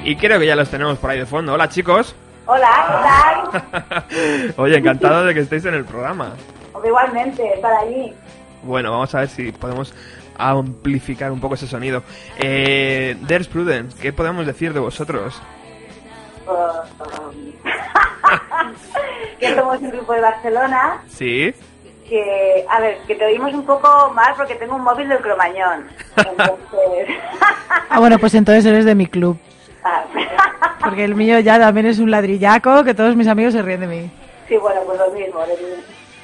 Y 0.04 0.16
creo 0.16 0.38
que 0.38 0.46
ya 0.46 0.54
los 0.54 0.68
tenemos 0.68 0.98
por 0.98 1.08
ahí 1.08 1.18
de 1.18 1.24
fondo. 1.24 1.54
Hola 1.54 1.70
chicos. 1.70 2.14
Hola, 2.46 3.48
¿qué 3.50 3.80
tal? 3.90 4.54
Oye, 4.58 4.76
encantado 4.76 5.24
de 5.24 5.34
que 5.34 5.40
estéis 5.40 5.64
en 5.64 5.74
el 5.74 5.84
programa. 5.84 6.34
Igualmente, 6.84 7.58
para 7.62 7.80
allí. 7.80 8.12
Bueno, 8.62 8.90
vamos 8.90 9.14
a 9.14 9.20
ver 9.20 9.28
si 9.28 9.52
podemos 9.52 9.94
amplificar 10.36 11.32
un 11.32 11.40
poco 11.40 11.54
ese 11.54 11.66
sonido. 11.66 12.02
Eh, 12.38 13.16
There's 13.26 13.48
Prudence, 13.48 13.96
¿qué 14.00 14.12
podemos 14.12 14.44
decir 14.44 14.74
de 14.74 14.80
vosotros? 14.80 15.40
que 19.40 19.54
somos 19.54 19.80
un 19.80 19.90
grupo 19.90 20.12
de 20.12 20.20
Barcelona 20.20 21.02
¿Sí? 21.08 21.54
Que, 22.06 22.66
a 22.68 22.80
ver, 22.80 22.98
que 23.06 23.14
te 23.14 23.24
oímos 23.24 23.54
un 23.54 23.64
poco 23.64 24.12
mal 24.14 24.34
porque 24.36 24.56
tengo 24.56 24.76
un 24.76 24.82
móvil 24.82 25.08
del 25.08 25.20
cromañón. 25.20 25.88
Entonces... 26.16 27.08
Ah, 27.88 27.98
bueno, 27.98 28.18
pues 28.18 28.34
entonces 28.34 28.66
eres 28.66 28.84
de 28.84 28.94
mi 28.94 29.06
club. 29.06 29.38
Porque 30.80 31.04
el 31.04 31.14
mío 31.14 31.38
ya 31.40 31.58
también 31.58 31.86
es 31.86 31.98
un 31.98 32.10
ladrillaco 32.10 32.84
que 32.84 32.94
todos 32.94 33.16
mis 33.16 33.28
amigos 33.28 33.52
se 33.54 33.62
ríen 33.62 33.80
de 33.80 33.86
mí. 33.86 34.10
sí, 34.48 34.56
bueno, 34.56 34.80
pues 34.86 34.98
lo 34.98 35.10
mismo. 35.10 35.40
lo 35.40 35.46
mismo. 35.46 35.82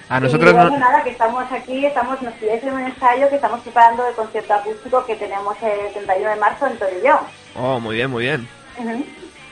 A 0.08 0.18
nosotros 0.18 0.50
y 0.50 0.54
bueno, 0.54 0.70
no- 0.70 0.78
nada, 0.78 1.04
que 1.04 1.10
estamos 1.10 1.44
aquí, 1.52 1.86
estamos, 1.86 2.20
nos 2.20 2.34
en 2.42 2.72
un 2.74 2.80
ensayo 2.80 3.28
que 3.28 3.36
estamos 3.36 3.60
preparando 3.60 4.06
el 4.08 4.14
concierto 4.14 4.54
acústico 4.54 5.06
que 5.06 5.14
tenemos 5.14 5.56
el 5.62 5.92
31 5.92 6.30
de 6.30 6.36
marzo 6.36 6.66
en 6.66 6.78
Torelló. 6.78 7.20
Oh, 7.54 7.78
muy 7.78 7.94
bien, 7.94 8.10
muy 8.10 8.24
bien. 8.24 8.48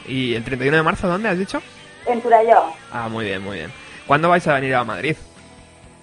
¿Y 0.06 0.34
el 0.34 0.42
31 0.42 0.78
de 0.78 0.82
marzo 0.82 1.06
dónde 1.06 1.28
has 1.28 1.38
dicho? 1.38 1.62
En 2.06 2.20
Torelló. 2.20 2.64
Ah, 2.92 3.08
muy 3.08 3.24
bien, 3.26 3.42
muy 3.42 3.58
bien. 3.58 3.72
¿Cuándo 4.06 4.28
vais 4.28 4.44
a 4.48 4.54
venir 4.54 4.74
a 4.74 4.82
Madrid? 4.82 5.16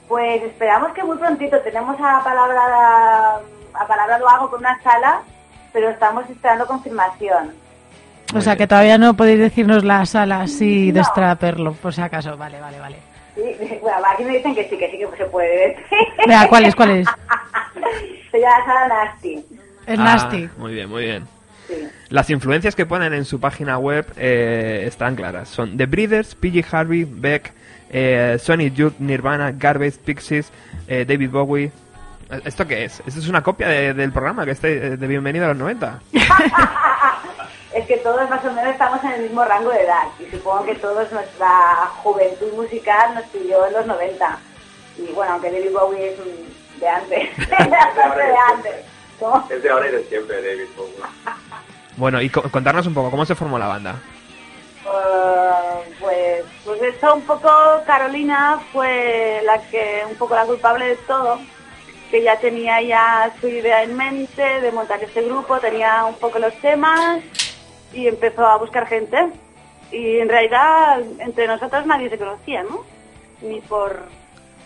Pues 0.07 0.41
esperamos 0.43 0.93
que 0.93 1.03
muy 1.03 1.17
prontito 1.17 1.59
tenemos 1.59 1.97
a 1.99 2.23
palabra 2.23 3.39
a 3.73 3.87
palabra 3.87 4.19
lo 4.19 4.29
hago 4.29 4.49
con 4.49 4.59
una 4.59 4.81
sala, 4.83 5.21
pero 5.73 5.89
estamos 5.89 6.29
esperando 6.29 6.65
confirmación. 6.65 7.53
O 8.33 8.41
sea 8.41 8.55
que 8.55 8.67
todavía 8.67 8.97
no 8.97 9.13
podéis 9.15 9.39
decirnos 9.39 9.83
la 9.83 10.05
sala 10.05 10.41
así 10.41 10.87
de 10.91 10.99
No. 10.99 11.05
extraperlo, 11.05 11.73
por 11.73 11.93
si 11.93 12.01
acaso. 12.01 12.35
Vale, 12.37 12.59
vale, 12.59 12.79
vale. 12.79 12.97
Sí, 13.35 13.41
bueno, 13.81 13.97
aquí 14.13 14.23
me 14.23 14.37
dicen 14.37 14.55
que 14.55 14.67
sí, 14.69 14.77
que 14.77 14.89
sí 14.91 14.97
que 14.97 15.07
se 15.17 15.25
puede 15.25 15.69
decir. 15.69 15.85
Vea, 16.27 16.47
¿cuál 16.47 16.65
es? 16.65 16.75
¿Cuál 16.75 16.89
es? 16.91 17.07
Se 18.31 18.39
llama 18.39 18.65
Sala 18.65 18.87
Nasty. 18.87 19.35
Es 19.85 19.99
Ah, 19.99 20.03
Nasty. 20.03 20.49
Muy 20.57 20.73
bien, 20.73 20.89
muy 20.89 21.03
bien. 21.03 21.23
Sí. 21.67 21.75
Las 22.09 22.29
influencias 22.29 22.75
que 22.75 22.85
ponen 22.85 23.13
en 23.13 23.25
su 23.25 23.39
página 23.39 23.77
web 23.77 24.05
eh, 24.17 24.83
están 24.87 25.15
claras. 25.15 25.47
Son 25.49 25.77
The 25.77 25.85
Breeders, 25.85 26.35
PG 26.35 26.65
Harvey, 26.71 27.05
Beck, 27.09 27.53
eh, 27.89 28.37
Sonic 28.39 28.73
Youth, 28.73 28.95
Nirvana, 28.99 29.51
Garbage, 29.51 29.97
Pixies, 30.03 30.51
eh, 30.87 31.05
David 31.07 31.29
Bowie. 31.29 31.71
¿Esto 32.43 32.67
qué 32.67 32.85
es? 32.85 33.01
¿Esto 33.05 33.19
es 33.19 33.27
una 33.29 33.41
copia 33.43 33.67
de- 33.69 33.93
del 33.93 34.11
programa 34.11 34.45
que 34.45 34.51
esté 34.51 34.97
de 34.97 35.07
Bienvenido 35.07 35.45
a 35.45 35.49
los 35.49 35.57
90? 35.57 35.99
Es 37.75 37.85
que 37.87 37.97
todos 37.97 38.27
más 38.29 38.43
o 38.45 38.51
menos 38.51 38.71
estamos 38.71 39.03
en 39.03 39.11
el 39.11 39.21
mismo 39.23 39.43
rango 39.45 39.69
de 39.69 39.83
edad 39.83 40.03
y 40.19 40.31
supongo 40.31 40.63
que 40.65 40.75
todos 40.75 41.11
nuestra 41.11 41.49
juventud 42.03 42.53
musical 42.53 43.13
nos 43.15 43.25
pilló 43.25 43.65
en 43.67 43.73
los 43.73 43.85
90. 43.85 44.39
Y 44.97 45.11
bueno, 45.11 45.33
aunque 45.33 45.51
David 45.51 45.71
Bowie 45.73 46.13
es 46.13 46.19
un- 46.19 46.79
de 46.79 46.87
antes, 46.87 47.37
de 47.37 48.35
antes. 48.53 48.85
¿Cómo? 49.19 49.45
Es 49.49 49.61
de 49.61 49.69
ahora 49.69 49.87
y 49.89 49.91
de 49.91 50.03
siempre, 50.05 50.41
David 50.41 50.69
Bowie. 50.77 50.93
Bueno, 51.97 52.21
y 52.21 52.29
co- 52.29 52.41
contarnos 52.51 52.85
un 52.87 52.93
poco, 52.93 53.09
¿cómo 53.11 53.25
se 53.25 53.35
formó 53.35 53.57
la 53.57 53.67
banda? 53.67 53.95
Eh, 54.85 55.93
pues, 55.99 56.43
pues 56.65 56.81
eso 56.81 57.15
un 57.15 57.21
poco 57.21 57.49
Carolina 57.87 58.59
fue 58.73 59.41
la 59.45 59.61
que 59.69 60.03
un 60.09 60.15
poco 60.17 60.35
la 60.35 60.43
culpable 60.45 60.87
de 60.89 60.95
todo 61.07 61.39
que 62.11 62.21
ya 62.21 62.37
tenía 62.37 62.81
ya 62.81 63.31
su 63.39 63.47
idea 63.47 63.81
en 63.83 63.95
mente 63.95 64.41
de 64.61 64.71
montar 64.73 65.01
este 65.03 65.21
grupo 65.23 65.57
tenía 65.59 66.03
un 66.05 66.15
poco 66.15 66.37
los 66.37 66.53
temas 66.61 67.21
y 67.95 68.07
empezó 68.07 68.45
a 68.45 68.57
buscar 68.57 68.85
gente 68.87 69.17
y 69.91 70.17
en 70.19 70.29
realidad 70.29 71.01
entre 71.19 71.47
nosotros 71.47 71.85
nadie 71.85 72.09
se 72.09 72.17
conocía 72.17 72.63
no 72.63 72.83
ni 73.41 73.61
por 73.61 74.03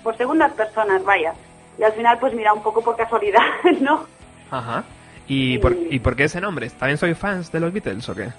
por 0.03 0.17
segundas 0.17 0.51
personas 0.53 1.03
vaya 1.03 1.33
y 1.77 1.83
al 1.83 1.93
final 1.93 2.17
pues 2.19 2.33
mira 2.33 2.53
un 2.53 2.63
poco 2.63 2.81
por 2.81 2.97
casualidad 2.97 3.41
no 3.81 4.05
Ajá. 4.51 4.83
¿Y 5.27 5.59
por, 5.59 5.73
¿Y 5.73 5.99
por 5.99 6.15
qué 6.15 6.23
ese 6.23 6.41
nombre? 6.41 6.67
¿También 6.71 6.97
soy 6.97 7.13
fans 7.13 7.51
de 7.51 7.59
los 7.59 7.71
Beatles 7.71 8.09
o 8.09 8.15
qué? 8.15 8.29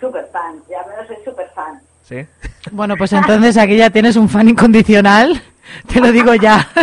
super 0.00 0.28
fan 0.32 0.60
ya 0.68 0.84
menos 0.88 1.06
soy 1.06 1.16
super 1.24 1.48
fan 1.54 1.80
Sí. 2.02 2.26
Bueno, 2.72 2.94
pues 2.96 3.12
entonces 3.12 3.56
aquí 3.56 3.76
ya 3.76 3.90
tienes 3.90 4.16
un 4.16 4.28
fan 4.28 4.48
incondicional. 4.48 5.40
Te 5.92 6.00
lo 6.00 6.10
digo 6.12 6.34
ya. 6.34 6.68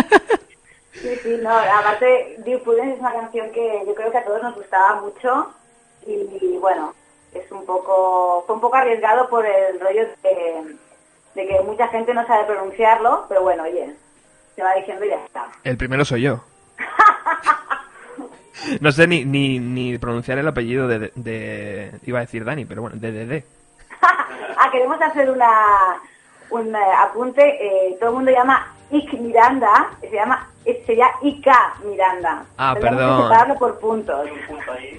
Sí, 0.93 1.09
sí, 1.21 1.37
no, 1.43 1.51
aparte 1.51 2.37
Dear 2.43 2.61
Prudence 2.61 2.93
es 2.93 2.99
una 2.99 3.11
canción 3.13 3.51
que 3.51 3.83
yo 3.85 3.93
creo 3.93 4.11
que 4.11 4.17
a 4.17 4.23
todos 4.25 4.41
nos 4.41 4.55
gustaba 4.55 5.01
mucho 5.01 5.51
y, 6.05 6.57
bueno, 6.59 6.93
es 7.33 7.51
un 7.51 7.65
poco, 7.65 8.43
fue 8.45 8.55
un 8.55 8.61
poco 8.61 8.75
arriesgado 8.75 9.27
por 9.29 9.45
el 9.45 9.79
rollo 9.79 10.07
de, 10.23 10.75
de 11.35 11.47
que 11.47 11.59
mucha 11.61 11.87
gente 11.89 12.13
no 12.13 12.25
sabe 12.27 12.45
pronunciarlo, 12.45 13.25
pero 13.27 13.41
bueno, 13.43 13.63
oye, 13.63 13.93
se 14.55 14.63
va 14.63 14.73
diciendo 14.75 15.05
y 15.05 15.09
ya 15.09 15.23
está. 15.25 15.47
El 15.63 15.77
primero 15.77 16.05
soy 16.05 16.21
yo. 16.23 16.39
No 18.81 18.91
sé 18.91 19.05
ni, 19.05 19.25
ni, 19.25 19.59
ni 19.59 19.97
pronunciar 19.99 20.39
el 20.39 20.47
apellido 20.47 20.87
de, 20.87 21.11
de- 21.13 21.91
Iba 22.05 22.19
a 22.19 22.21
decir 22.21 22.43
Dani, 22.43 22.65
pero 22.65 22.81
bueno, 22.81 22.95
de 22.97 23.11
DD. 23.11 23.43
ah, 24.01 24.69
queremos 24.71 24.99
hacer 25.01 25.29
una, 25.29 25.51
un 26.49 26.75
eh, 26.75 26.79
apunte, 26.97 27.43
eh, 27.43 27.95
todo 27.99 28.09
el 28.09 28.15
mundo 28.15 28.31
llama 28.31 28.73
Ick 28.89 29.13
Miranda, 29.19 29.91
se 30.01 30.09
llama, 30.09 30.49
se 30.85 30.95
llama 30.95 31.11
Ika 31.21 31.73
Miranda. 31.85 32.43
Ah, 32.57 32.73
Tenemos 32.73 32.97
perdón. 32.99 33.17
que 33.17 33.23
separarlo 33.23 33.55
por 33.55 33.79
puntos. 33.79 34.29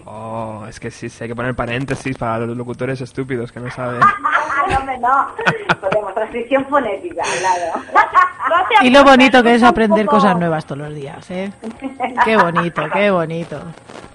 Oh, 0.05 0.64
es 0.68 0.79
que 0.81 0.90
sí, 0.90 1.09
sí, 1.09 1.24
hay 1.24 1.29
que 1.29 1.35
poner 1.37 1.55
paréntesis 1.55 2.16
para 2.16 2.38
los 2.46 2.57
locutores 2.57 3.00
estúpidos 3.00 3.50
que 3.52 3.61
no 3.61 3.70
saben. 3.70 4.00
No, 4.68 4.79
hombre, 4.79 4.98
no. 4.98 5.29
Podemos, 5.81 6.12
transcripción 6.12 6.66
fonética, 6.66 7.22
claro. 7.38 7.81
Y 8.83 8.90
lo 8.90 9.05
bonito 9.05 9.40
que 9.42 9.55
es 9.55 9.62
aprender 9.62 10.07
cosas 10.07 10.37
nuevas 10.37 10.64
todos 10.66 10.79
los 10.81 10.94
días, 10.94 11.31
¿eh? 11.31 11.52
Qué 12.24 12.37
bonito, 12.37 12.83
qué 12.92 13.11
bonito. 13.12 13.61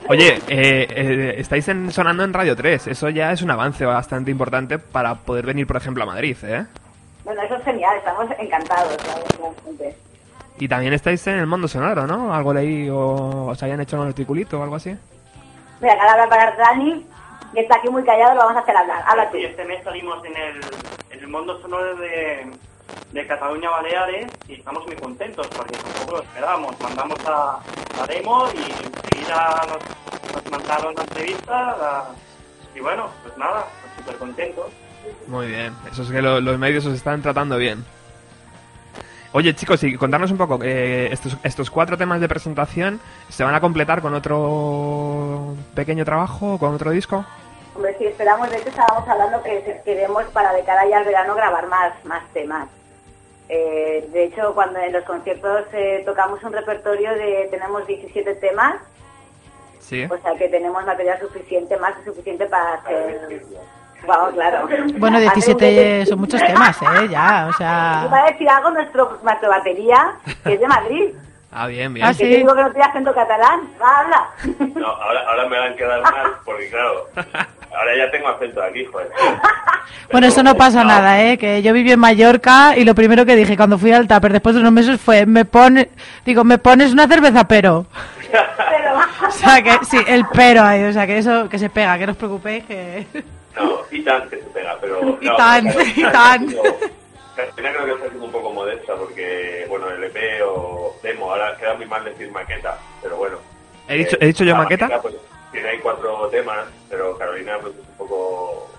Oye, 0.09 0.39
eh, 0.49 0.87
eh, 0.89 1.35
estáis 1.37 1.67
en- 1.69 1.89
sonando 1.91 2.23
en 2.25 2.33
Radio 2.33 2.53
3. 2.55 2.87
Eso 2.87 3.07
ya 3.09 3.31
es 3.31 3.41
un 3.41 3.51
avance 3.51 3.85
bastante 3.85 4.29
importante 4.29 4.77
para 4.77 5.15
poder 5.15 5.45
venir, 5.45 5.65
por 5.67 5.77
ejemplo, 5.77 6.03
a 6.03 6.07
Madrid, 6.07 6.35
¿eh? 6.43 6.65
Bueno, 7.23 7.41
eso 7.43 7.55
es 7.55 7.63
genial, 7.63 7.95
estamos 7.97 8.25
encantados, 8.37 8.97
¿sabes? 9.05 9.95
Y 10.61 10.67
también 10.67 10.93
estáis 10.93 11.25
en 11.25 11.39
el 11.39 11.47
mundo 11.47 11.67
sonoro, 11.67 12.05
¿no? 12.05 12.31
Algo 12.35 12.53
leí 12.53 12.87
o 12.87 13.47
os 13.47 13.63
hayan 13.63 13.81
hecho 13.81 13.99
un 13.99 14.05
articulito 14.05 14.59
o 14.59 14.63
algo 14.63 14.75
así. 14.75 14.95
Mira, 15.81 15.93
ahora 15.93 16.11
habla 16.13 16.29
para 16.29 16.55
Dani, 16.55 17.03
que 17.51 17.61
está 17.61 17.77
aquí 17.77 17.89
muy 17.89 18.03
callado, 18.03 18.35
lo 18.35 18.41
vamos 18.41 18.57
a 18.57 18.59
hacer 18.59 18.77
hablar. 18.77 19.03
Habla 19.07 19.31
tú. 19.31 19.37
Y 19.37 19.45
este 19.45 19.65
mes 19.65 19.83
salimos 19.83 20.23
en 20.23 20.37
el, 20.37 20.61
en 21.09 21.19
el 21.19 21.27
mundo 21.27 21.59
sonoro 21.63 21.95
de, 21.95 22.45
de 23.11 23.25
Cataluña 23.25 23.71
Baleares 23.71 24.27
y 24.47 24.53
estamos 24.53 24.85
muy 24.85 24.95
contentos 24.97 25.47
porque 25.47 25.77
tampoco 25.77 26.17
lo 26.17 26.21
esperábamos. 26.21 26.79
Mandamos 26.79 27.17
a, 27.25 27.53
a 27.99 28.05
demo 28.07 28.45
y 28.53 28.59
enseguida 28.85 29.61
nos, 29.67 30.33
nos 30.35 30.51
mandaron 30.51 30.93
la 30.93 31.01
entrevista 31.01 31.75
la- 31.75 32.05
y 32.75 32.79
bueno, 32.81 33.07
pues 33.23 33.35
nada, 33.35 33.65
súper 33.97 34.15
contentos. 34.17 34.67
Muy 35.25 35.47
bien, 35.47 35.73
eso 35.91 36.03
es 36.03 36.11
que 36.11 36.21
lo- 36.21 36.39
los 36.39 36.59
medios 36.59 36.85
os 36.85 36.93
están 36.93 37.23
tratando 37.23 37.57
bien. 37.57 37.83
Oye, 39.33 39.55
chicos, 39.55 39.81
y 39.83 39.95
contarnos 39.95 40.29
un 40.31 40.37
poco, 40.37 40.59
eh, 40.61 41.07
estos, 41.11 41.37
estos 41.43 41.71
cuatro 41.71 41.97
temas 41.97 42.19
de 42.19 42.27
presentación 42.27 42.99
se 43.29 43.43
van 43.45 43.55
a 43.55 43.61
completar 43.61 44.01
con 44.01 44.13
otro 44.13 45.55
pequeño 45.73 46.03
trabajo, 46.03 46.57
con 46.59 46.75
otro 46.75 46.91
disco. 46.91 47.23
Hombre, 47.73 47.95
sí, 47.97 48.05
esperamos, 48.07 48.49
de 48.49 48.57
hecho 48.57 48.69
estábamos 48.69 49.07
hablando 49.07 49.41
que 49.41 49.81
queremos 49.85 50.25
para 50.33 50.51
de 50.51 50.63
cara 50.63 50.85
ya 50.89 50.97
al 50.97 51.05
verano 51.05 51.33
grabar 51.35 51.67
más, 51.67 51.93
más 52.03 52.23
temas. 52.33 52.67
Eh, 53.47 54.09
de 54.11 54.25
hecho, 54.25 54.53
cuando 54.53 54.79
en 54.79 54.91
los 54.91 55.03
conciertos 55.05 55.65
eh, 55.73 56.03
tocamos 56.05 56.43
un 56.43 56.51
repertorio 56.51 57.13
de, 57.13 57.47
tenemos 57.49 57.87
17 57.87 58.35
temas, 58.35 58.75
Sí. 59.79 60.05
o 60.09 60.17
sea 60.21 60.35
que 60.37 60.47
tenemos 60.49 60.85
material 60.85 61.19
suficiente, 61.19 61.75
más 61.77 61.95
que 61.97 62.05
suficiente 62.05 62.45
para 62.45 62.75
hacer... 62.75 63.43
Vamos, 64.07 64.33
claro. 64.33 64.67
Bueno, 64.97 65.17
Hacer 65.17 65.27
un 65.29 65.33
17 65.35 66.05
son 66.07 66.19
muchos 66.19 66.43
temas, 66.43 66.77
¿eh? 66.81 67.07
Ya, 67.09 67.47
o 67.49 67.53
sea... 67.57 68.03
Iba 68.07 68.19
a 68.19 68.31
decir 68.31 68.49
algo 68.49 68.71
nuestro, 68.71 69.19
nuestra 69.23 69.49
batería, 69.49 70.11
que 70.43 70.53
es 70.53 70.59
de 70.59 70.67
Madrid. 70.67 71.09
Ah, 71.53 71.67
bien, 71.67 71.93
bien. 71.93 72.05
Ah, 72.05 72.11
Que 72.11 72.13
sí. 72.15 72.21
te 72.31 72.37
digo 72.37 72.55
que 72.55 72.61
no 72.61 72.71
tiene 72.71 72.85
acento 72.85 73.13
catalán. 73.13 73.59
Habla. 73.77 74.25
No, 74.73 74.87
ahora, 74.87 75.19
ahora 75.27 75.49
me 75.49 75.59
van 75.59 75.73
a 75.73 75.75
quedar 75.75 76.01
mal, 76.03 76.31
porque 76.45 76.69
claro, 76.69 77.07
ahora 77.13 77.97
ya 77.97 78.09
tengo 78.09 78.29
acento 78.29 78.63
aquí, 78.63 78.85
joder. 78.85 79.09
Bueno, 80.13 80.27
eso 80.27 80.43
no 80.43 80.55
pasa 80.55 80.85
nada, 80.85 81.21
¿eh? 81.21 81.37
Que 81.37 81.61
yo 81.61 81.73
viví 81.73 81.91
en 81.91 81.99
Mallorca 81.99 82.77
y 82.77 82.85
lo 82.85 82.95
primero 82.95 83.25
que 83.25 83.35
dije 83.35 83.57
cuando 83.57 83.77
fui 83.77 83.91
al 83.91 84.07
Tupper 84.07 84.31
después 84.31 84.55
de 84.55 84.61
unos 84.61 84.71
meses 84.73 84.99
fue, 85.01 85.25
me 85.25 85.43
pone, 85.43 85.89
digo, 86.25 86.45
me 86.45 86.57
pones 86.57 86.93
una 86.93 87.05
cerveza 87.07 87.43
pero. 87.45 87.85
Pero, 88.31 88.99
O 89.27 89.31
sea, 89.31 89.61
que 89.61 89.77
sí, 89.85 89.97
el 90.07 90.25
pero 90.33 90.63
ahí, 90.63 90.83
o 90.85 90.93
sea, 90.93 91.05
que 91.05 91.17
eso, 91.17 91.49
que 91.49 91.59
se 91.59 91.69
pega, 91.69 91.97
que 91.97 92.05
no 92.05 92.11
os 92.13 92.17
preocupéis, 92.17 92.63
que... 92.65 93.07
No, 93.55 93.81
y 93.91 94.01
tan 94.03 94.29
que 94.29 94.37
se 94.37 94.43
pega, 94.43 94.77
pero... 94.79 95.17
Y 95.21 95.25
no, 95.25 95.35
tan, 95.35 95.65
pero 95.65 95.81
y 95.83 96.03
tan. 96.03 96.47
Carolina 97.35 97.73
creo 97.73 97.85
que 97.85 97.91
está 97.91 98.07
siendo 98.07 98.25
un 98.25 98.31
poco 98.31 98.51
modesta, 98.51 98.95
porque, 98.95 99.65
bueno, 99.69 99.89
el 99.89 100.03
EP 100.03 100.41
o 100.45 100.95
demo, 101.01 101.31
ahora 101.31 101.55
queda 101.57 101.73
muy 101.75 101.85
mal 101.85 102.03
decir 102.03 102.31
maqueta, 102.31 102.77
pero 103.01 103.17
bueno. 103.17 103.37
¿He 103.87 103.97
dicho, 103.97 104.17
he 104.19 104.27
dicho 104.27 104.43
yo 104.43 104.55
maqueta? 104.55 105.01
pues, 105.01 105.15
tiene 105.51 105.69
ahí 105.69 105.79
cuatro 105.79 106.27
temas, 106.29 106.65
pero 106.89 107.17
Carolina 107.17 107.57
pues 107.59 107.73
es 107.73 107.79
un 107.79 107.95
poco 107.97 108.69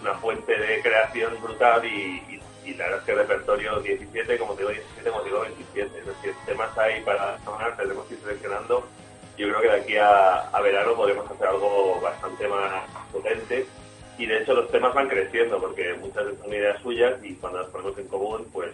una 0.00 0.14
fuente 0.14 0.56
de 0.56 0.80
creación 0.80 1.40
brutal 1.42 1.84
y, 1.84 2.22
y, 2.28 2.42
y 2.70 2.74
la 2.74 2.84
verdad 2.84 3.00
es 3.00 3.04
que 3.04 3.12
el 3.12 3.18
repertorio 3.18 3.80
17, 3.80 4.38
como 4.38 4.54
te 4.54 4.60
digo 4.60 4.70
17, 4.70 5.10
como 5.10 5.24
digo 5.24 5.40
27, 5.40 5.98
es 5.98 6.06
decir, 6.06 6.34
temas 6.46 6.76
ahí 6.78 7.00
para 7.02 7.38
sonar, 7.44 7.76
tenemos 7.76 8.06
que 8.06 8.14
ir 8.14 8.20
seleccionando. 8.20 8.86
Yo 9.36 9.48
creo 9.48 9.60
que 9.62 9.68
de 9.68 9.80
aquí 9.80 9.96
a, 9.96 10.48
a 10.50 10.60
verano 10.60 10.94
podremos 10.94 11.28
hacer 11.28 11.46
algo 11.46 12.00
bastante 12.00 12.46
más 12.46 12.84
potente 13.10 13.66
y 14.18 14.26
de 14.26 14.38
hecho 14.42 14.54
los 14.54 14.70
temas 14.70 14.94
van 14.94 15.08
creciendo 15.08 15.58
porque 15.60 15.94
muchas 16.00 16.24
veces 16.26 16.40
son 16.40 16.52
ideas 16.52 16.82
suyas 16.82 17.14
y 17.22 17.34
cuando 17.34 17.60
las 17.60 17.68
ponemos 17.70 17.98
en 17.98 18.08
común 18.08 18.46
pues 18.52 18.70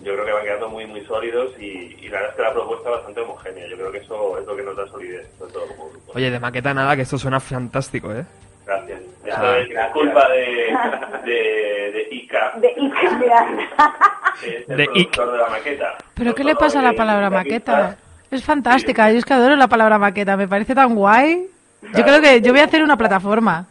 yo 0.00 0.12
creo 0.12 0.24
que 0.24 0.32
van 0.32 0.44
quedando 0.44 0.68
muy, 0.68 0.86
muy 0.86 1.04
sólidos 1.04 1.52
y, 1.58 1.96
y 2.00 2.08
la 2.08 2.20
verdad 2.20 2.30
es 2.30 2.36
que 2.36 2.42
la 2.42 2.52
propuesta 2.52 2.88
es 2.88 2.94
bastante 2.96 3.20
homogénea. 3.20 3.66
Yo 3.68 3.76
creo 3.76 3.90
que 3.92 3.98
eso 3.98 4.38
es 4.38 4.46
lo 4.46 4.56
que 4.56 4.62
nos 4.62 4.76
da 4.76 4.86
solidez, 4.86 5.28
sobre 5.38 5.52
todo 5.52 5.66
como 5.66 5.90
grupo. 5.90 6.12
Oye, 6.14 6.30
de 6.30 6.38
maqueta 6.38 6.72
nada, 6.72 6.94
que 6.94 7.02
esto 7.02 7.18
suena 7.18 7.40
fantástico, 7.40 8.12
¿eh? 8.12 8.24
Gracias. 8.64 9.00
Ah, 9.34 9.58
es 9.58 9.68
gracias. 9.68 9.92
culpa 9.92 10.28
de, 10.28 10.76
de, 11.24 11.92
de 11.92 12.08
Ica, 12.12 12.52
De 12.60 12.74
Ica 12.76 13.08
es 14.44 14.68
el 14.68 14.76
De 14.76 14.84
productor 14.84 15.32
de 15.32 15.38
la 15.38 15.48
maqueta. 15.48 15.98
¿Pero 16.14 16.34
qué 16.34 16.44
le 16.44 16.54
pasa 16.54 16.78
a 16.78 16.82
la 16.82 16.90
de 16.90 16.96
palabra 16.96 17.30
maqueta? 17.30 17.96
Es 18.30 18.44
fantástica, 18.44 19.10
yo 19.10 19.18
es 19.18 19.24
que 19.24 19.32
adoro 19.34 19.56
la 19.56 19.68
palabra 19.68 19.98
maqueta, 19.98 20.36
me 20.36 20.46
parece 20.46 20.74
tan 20.74 20.94
guay. 20.94 21.48
Yo 21.94 22.04
creo 22.04 22.20
que 22.20 22.40
yo 22.40 22.52
voy 22.52 22.60
a 22.60 22.64
hacer 22.64 22.82
una 22.82 22.96
plataforma. 22.96 23.66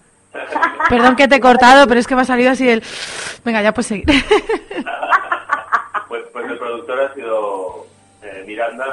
Perdón 0.90 1.16
que 1.16 1.28
te 1.28 1.36
he 1.36 1.40
cortado, 1.40 1.88
pero 1.88 2.00
es 2.00 2.08
que 2.08 2.16
me 2.16 2.22
ha 2.22 2.26
salido 2.26 2.52
así 2.52 2.70
el... 2.70 2.84
Venga, 3.44 3.62
ya 3.62 3.74
puedes 3.74 3.88
seguir. 3.88 4.06
Pues, 6.08 6.24
pues 6.32 6.50
el 6.50 6.58
productor 6.58 7.02
ha 7.02 7.14
sido 7.14 7.86
eh, 8.22 8.44
Miranda 8.48 8.86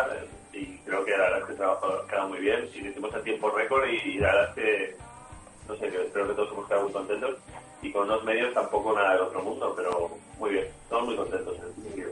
y 0.53 0.65
creo 0.79 1.05
que 1.05 1.13
la 1.13 1.19
verdad 1.19 1.39
es 1.39 1.45
que 1.45 1.53
el 1.53 1.59
trabajo 1.59 1.87
ha 1.87 2.07
quedado 2.09 2.29
muy 2.29 2.41
bien 2.41 2.69
y 2.75 2.81
lo 2.81 2.91
hicimos 2.91 3.15
en 3.15 3.23
tiempo 3.23 3.51
récord 3.51 3.89
y, 3.89 4.09
y 4.09 4.19
la 4.19 4.33
verdad 4.33 4.49
es 4.49 4.55
que, 4.55 4.97
no 5.69 5.77
sé, 5.77 5.91
que 5.91 6.03
espero 6.03 6.29
que 6.29 6.35
todos 6.35 6.53
hemos 6.53 6.67
quedado 6.67 6.83
muy 6.85 6.93
contentos 6.93 7.37
y 7.83 7.93
con 7.93 8.05
unos 8.05 8.25
medios 8.25 8.53
tampoco 8.53 8.95
nada 8.95 9.13
del 9.13 9.21
otro 9.21 9.43
mundo, 9.43 9.73
pero 9.77 10.11
muy 10.39 10.51
bien, 10.51 10.65
estamos 10.83 11.07
muy 11.07 11.17
contentos 11.17 11.55
en 11.57 11.71
ese 11.71 11.83
sentido. 11.83 12.11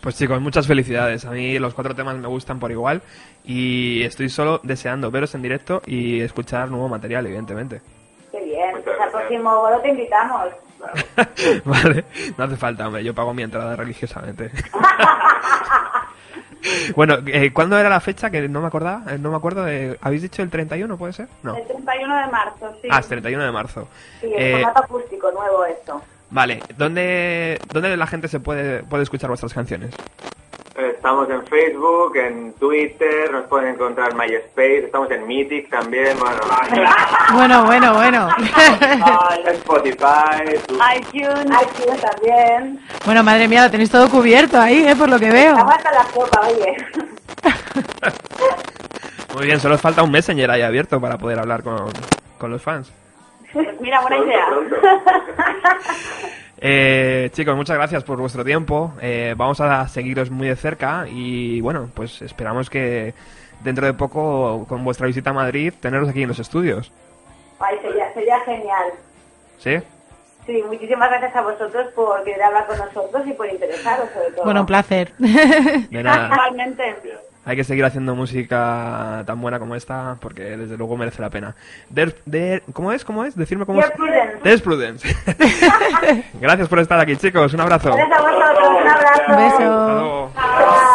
Pues 0.00 0.16
chicos, 0.16 0.40
muchas 0.40 0.66
felicidades. 0.66 1.26
A 1.26 1.30
mí 1.32 1.58
los 1.58 1.74
cuatro 1.74 1.94
temas 1.94 2.16
me 2.16 2.28
gustan 2.28 2.58
por 2.58 2.70
igual 2.70 3.02
y 3.44 4.02
estoy 4.02 4.30
solo 4.30 4.60
deseando 4.62 5.10
veros 5.10 5.34
en 5.34 5.42
directo 5.42 5.82
y 5.84 6.20
escuchar 6.20 6.70
nuevo 6.70 6.88
material, 6.88 7.26
evidentemente. 7.26 7.82
Al 9.12 9.12
gracias. 9.12 9.28
próximo 9.28 9.60
bolo 9.60 9.78
te 9.80 9.88
invitamos. 9.88 10.46
vale, 11.64 12.04
no 12.38 12.44
hace 12.44 12.56
falta, 12.56 12.86
hombre, 12.86 13.04
yo 13.04 13.14
pago 13.14 13.34
mi 13.34 13.42
entrada 13.42 13.76
religiosamente. 13.76 14.50
bueno, 16.96 17.18
eh, 17.26 17.52
¿cuándo 17.52 17.78
era 17.78 17.88
la 17.88 18.00
fecha? 18.00 18.30
Que 18.30 18.48
no 18.48 18.60
me 18.60 18.66
acordaba, 18.68 19.02
eh, 19.12 19.18
no 19.18 19.30
me 19.30 19.36
acuerdo 19.36 19.64
de... 19.64 19.98
¿Habéis 20.00 20.22
dicho 20.22 20.42
el 20.42 20.50
31, 20.50 20.96
puede 20.96 21.12
ser? 21.12 21.28
No. 21.42 21.56
El 21.56 21.66
31 21.66 22.16
de 22.16 22.26
marzo, 22.28 22.76
sí. 22.80 22.88
Ah, 22.90 23.00
es 23.00 23.08
31 23.08 23.44
de 23.44 23.52
marzo. 23.52 23.88
Sí, 24.20 24.32
el 24.34 24.42
Eh, 24.42 24.52
formato 24.62 24.84
acústico 24.84 25.30
nuevo 25.32 25.64
esto. 25.64 26.02
Vale, 26.30 26.62
¿dónde, 26.76 27.60
¿dónde 27.72 27.96
la 27.96 28.06
gente 28.06 28.28
se 28.28 28.40
puede, 28.40 28.82
puede 28.84 29.02
escuchar 29.02 29.28
vuestras 29.28 29.52
canciones? 29.52 29.94
Estamos 30.88 31.28
en 31.30 31.44
Facebook, 31.46 32.16
en 32.16 32.52
Twitter, 32.54 33.30
nos 33.32 33.44
pueden 33.46 33.74
encontrar 33.74 34.10
en 34.12 34.16
MySpace, 34.18 34.84
estamos 34.86 35.10
en 35.10 35.26
Mythic 35.26 35.68
también, 35.70 36.16
bueno, 36.18 36.40
Bueno, 37.32 37.64
bueno, 37.64 37.94
bueno. 37.94 38.28
en 39.44 39.54
Spotify, 39.54 40.58
tu- 40.66 40.74
iTunes. 40.74 41.46
iTunes 41.62 42.00
también. 42.00 42.80
Bueno, 43.04 43.22
madre 43.22 43.46
mía, 43.48 43.64
lo 43.64 43.70
tenéis 43.70 43.90
todo 43.90 44.08
cubierto 44.08 44.60
ahí, 44.60 44.86
¿eh? 44.86 44.96
Por 44.96 45.08
lo 45.08 45.18
que 45.18 45.30
veo. 45.30 45.56
Aguanta 45.56 45.90
la 45.92 46.04
copa, 46.04 46.40
oye. 46.46 46.76
Muy 49.34 49.46
bien, 49.46 49.60
solo 49.60 49.74
os 49.76 49.80
falta 49.80 50.02
un 50.02 50.10
Messenger 50.10 50.50
ahí 50.50 50.62
abierto 50.62 51.00
para 51.00 51.16
poder 51.18 51.38
hablar 51.38 51.62
con, 51.62 51.76
con 52.38 52.50
los 52.50 52.62
fans. 52.62 52.92
Pues 53.52 53.68
mira, 53.80 54.00
buena 54.00 54.16
Pronto, 54.18 54.76
idea. 54.76 55.00
Eh, 56.62 57.30
chicos, 57.32 57.56
muchas 57.56 57.76
gracias 57.76 58.04
por 58.04 58.18
vuestro 58.20 58.44
tiempo. 58.44 58.92
Eh, 59.00 59.34
vamos 59.36 59.60
a 59.60 59.88
seguiros 59.88 60.30
muy 60.30 60.48
de 60.48 60.56
cerca 60.56 61.06
y 61.08 61.60
bueno, 61.60 61.90
pues 61.94 62.20
esperamos 62.20 62.68
que 62.68 63.14
dentro 63.62 63.86
de 63.86 63.94
poco, 63.94 64.66
con 64.68 64.84
vuestra 64.84 65.06
visita 65.06 65.30
a 65.30 65.34
Madrid, 65.34 65.72
teneros 65.80 66.08
aquí 66.08 66.22
en 66.22 66.28
los 66.28 66.38
estudios. 66.38 66.92
Ay, 67.58 67.78
sería, 67.80 68.12
sería 68.12 68.40
genial. 68.40 68.90
¿Sí? 69.58 69.78
Sí, 70.46 70.62
muchísimas 70.66 71.10
gracias 71.10 71.36
a 71.36 71.42
vosotros 71.42 71.92
por 71.94 72.24
querer 72.24 72.42
hablar 72.42 72.66
con 72.66 72.78
nosotros 72.78 73.26
y 73.26 73.32
por 73.32 73.48
interesaros 73.48 74.08
sobre 74.10 74.30
todo. 74.32 74.44
Bueno, 74.44 74.60
un 74.60 74.66
placer. 74.66 75.12
De 75.16 76.02
nada. 76.02 76.30
Igualmente. 76.32 76.96
Hay 77.44 77.56
que 77.56 77.64
seguir 77.64 77.84
haciendo 77.84 78.14
música 78.14 79.22
tan 79.26 79.40
buena 79.40 79.58
como 79.58 79.74
esta 79.74 80.16
porque 80.20 80.42
desde 80.56 80.76
luego 80.76 80.96
merece 80.96 81.22
la 81.22 81.30
pena. 81.30 81.54
¿Cómo 82.72 82.92
es? 82.92 83.04
¿Cómo 83.04 83.24
es? 83.24 83.34
Decirme 83.34 83.64
cómo 83.64 83.80
es. 83.80 83.90
Prudence. 84.60 85.08
Gracias 86.40 86.68
por 86.68 86.78
estar 86.80 87.00
aquí, 87.00 87.16
chicos. 87.16 87.54
Un 87.54 87.60
abrazo. 87.60 87.94
Gracias 87.94 88.18
a 88.18 88.22
vosotros, 88.22 88.68
un 88.82 88.88
abrazo. 88.88 89.22
Un 89.28 89.36
beso. 89.36 89.56
Hasta 89.56 89.92
luego. 89.94 90.89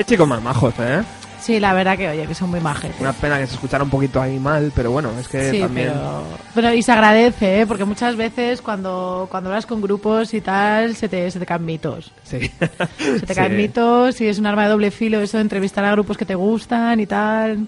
Qué 0.00 0.04
chicos 0.06 0.26
más 0.26 0.42
majos, 0.42 0.72
¿eh? 0.78 1.02
Sí, 1.42 1.60
la 1.60 1.74
verdad 1.74 1.98
que, 1.98 2.08
oye, 2.08 2.26
que 2.26 2.34
son 2.34 2.48
muy 2.48 2.58
majes. 2.60 2.90
Una 3.00 3.12
pena 3.12 3.38
que 3.38 3.46
se 3.46 3.52
escuchara 3.54 3.84
un 3.84 3.90
poquito 3.90 4.18
ahí 4.18 4.38
mal, 4.38 4.72
pero 4.74 4.90
bueno, 4.90 5.10
es 5.20 5.28
que 5.28 5.50
Sí, 5.50 5.60
también... 5.60 5.88
pero, 5.92 6.22
pero 6.54 6.72
y 6.72 6.82
se 6.82 6.90
agradece, 6.92 7.60
¿eh? 7.60 7.66
porque 7.66 7.84
muchas 7.84 8.16
veces 8.16 8.62
cuando, 8.62 9.28
cuando 9.30 9.50
hablas 9.50 9.66
con 9.66 9.82
grupos 9.82 10.32
y 10.32 10.40
tal, 10.40 10.96
se 10.96 11.10
te, 11.10 11.30
se 11.30 11.38
te 11.38 11.44
caen 11.44 11.66
mitos. 11.66 12.12
Sí. 12.22 12.50
Se 12.58 13.20
te 13.20 13.26
Sí. 13.26 13.34
caen 13.34 13.58
mitos 13.58 14.18
y 14.22 14.28
es 14.28 14.38
un 14.38 14.46
arma 14.46 14.62
de 14.64 14.70
doble 14.70 14.90
filo 14.90 15.20
eso 15.20 15.36
de 15.36 15.42
entrevistar 15.42 15.84
a 15.84 15.92
grupos 15.92 16.16
que 16.16 16.24
te 16.24 16.34
gustan 16.34 16.98
y 16.98 17.04
tal. 17.06 17.66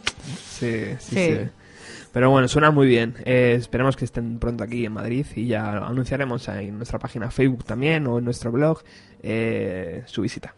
Sí, 0.59 0.85
sí, 0.99 1.15
Sí. 1.15 1.15
sí. 1.17 1.39
Pero 2.15 2.31
bueno, 2.31 2.49
suena 2.49 2.71
muy 2.71 2.87
bien. 2.87 3.15
Eh, 3.27 3.57
esperemos 3.59 3.95
que 3.97 4.07
estén 4.07 4.39
pronto 4.39 4.65
aquí 4.65 4.87
en 4.87 4.93
Madrid 4.95 5.27
y 5.37 5.49
ya 5.49 5.69
anunciaremos 5.77 6.49
en 6.49 6.79
nuestra 6.79 6.99
página 6.99 7.31
Facebook 7.31 7.65
también 7.67 8.07
o 8.07 8.19
en 8.19 8.25
nuestro 8.25 8.51
blog 8.53 8.83
eh, 9.23 10.03
su 10.07 10.23
visita. 10.23 10.55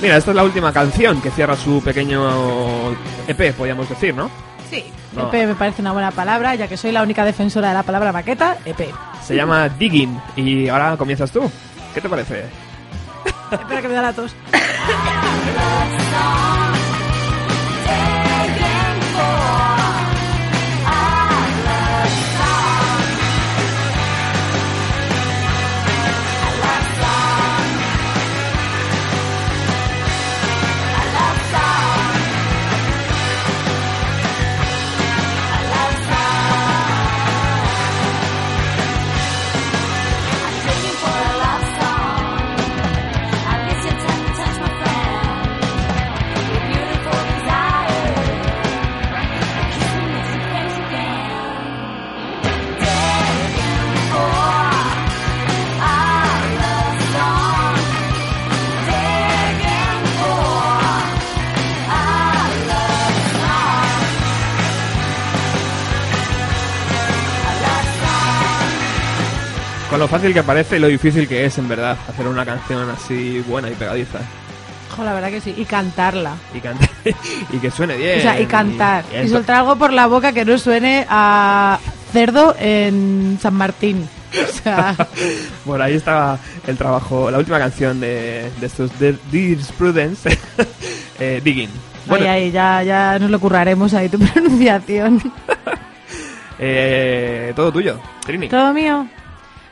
Mira, 0.00 0.16
esta 0.16 0.30
es 0.30 0.36
la 0.36 0.44
última 0.44 0.72
canción 0.72 1.20
que 1.20 1.30
cierra 1.30 1.56
su 1.56 1.82
pequeño 1.82 2.92
EP, 3.28 3.54
podríamos 3.54 3.88
decir, 3.88 4.14
¿no? 4.14 4.30
Sí. 4.70 4.84
No. 5.14 5.28
EP 5.28 5.46
me 5.46 5.54
parece 5.54 5.82
una 5.82 5.92
buena 5.92 6.10
palabra, 6.10 6.54
ya 6.54 6.68
que 6.68 6.76
soy 6.76 6.92
la 6.92 7.02
única 7.02 7.24
defensora 7.24 7.68
de 7.68 7.74
la 7.74 7.82
palabra 7.82 8.12
maqueta, 8.12 8.56
EP. 8.64 8.88
Se 9.22 9.36
llama 9.36 9.68
Digging 9.68 10.18
y 10.36 10.68
ahora 10.68 10.96
comienzas 10.96 11.30
tú. 11.30 11.50
¿Qué 11.92 12.00
te 12.00 12.08
parece? 12.08 12.44
Espera 13.50 13.82
que 13.82 13.88
me 13.88 13.94
da 13.94 14.02
la 14.02 14.12
tos. 14.12 14.34
lo 70.00 70.08
fácil 70.08 70.34
que 70.34 70.42
parece 70.42 70.76
y 70.76 70.80
lo 70.80 70.88
difícil 70.88 71.28
que 71.28 71.44
es, 71.44 71.56
en 71.58 71.68
verdad, 71.68 71.96
hacer 72.08 72.26
una 72.26 72.44
canción 72.44 72.88
así 72.90 73.38
buena 73.46 73.70
y 73.70 73.74
pegadiza. 73.74 74.18
Jo, 74.96 75.04
la 75.04 75.12
verdad 75.14 75.30
que 75.30 75.40
sí. 75.40 75.54
Y 75.56 75.64
cantarla. 75.64 76.34
Y, 76.52 76.58
cantar, 76.60 76.88
y 77.52 77.58
que 77.58 77.70
suene 77.70 77.96
bien. 77.96 78.18
O 78.18 78.22
sea, 78.22 78.40
y 78.40 78.46
cantar. 78.46 79.04
y 79.12 79.14
Y, 79.14 79.18
esto- 79.20 79.36
soltar 79.36 79.56
algo 79.56 79.76
por 79.76 79.92
la 79.92 80.06
boca 80.08 80.32
que 80.32 80.44
no 80.44 80.58
suene 80.58 81.06
a 81.08 81.78
cerdo 82.12 82.56
en 82.58 83.38
San 83.40 83.54
Martín. 83.54 84.08
O 84.32 84.52
sea, 84.62 84.96
Bueno, 85.64 85.84
ahí 85.84 85.94
está 85.94 86.38
el 86.66 86.76
trabajo, 86.76 87.30
la 87.30 87.38
última 87.38 87.58
canción 87.58 88.00
de, 88.00 88.50
de 88.60 88.66
estos 88.66 88.96
de 88.98 89.16
Dear 89.30 89.58
Prudence, 89.78 90.28
eh, 91.20 91.40
Digging. 91.44 91.70
Bueno, 92.06 92.24
ahí, 92.24 92.44
ahí, 92.44 92.50
ya, 92.50 92.82
ya 92.82 93.18
nos 93.20 93.30
lo 93.30 93.38
curraremos 93.38 93.92
ahí 93.94 94.08
tu 94.08 94.18
pronunciación. 94.18 95.20
eh, 96.58 97.52
todo 97.54 97.72
tuyo, 97.72 98.00
Trini. 98.24 98.48
Todo 98.48 98.72
mío. 98.72 99.06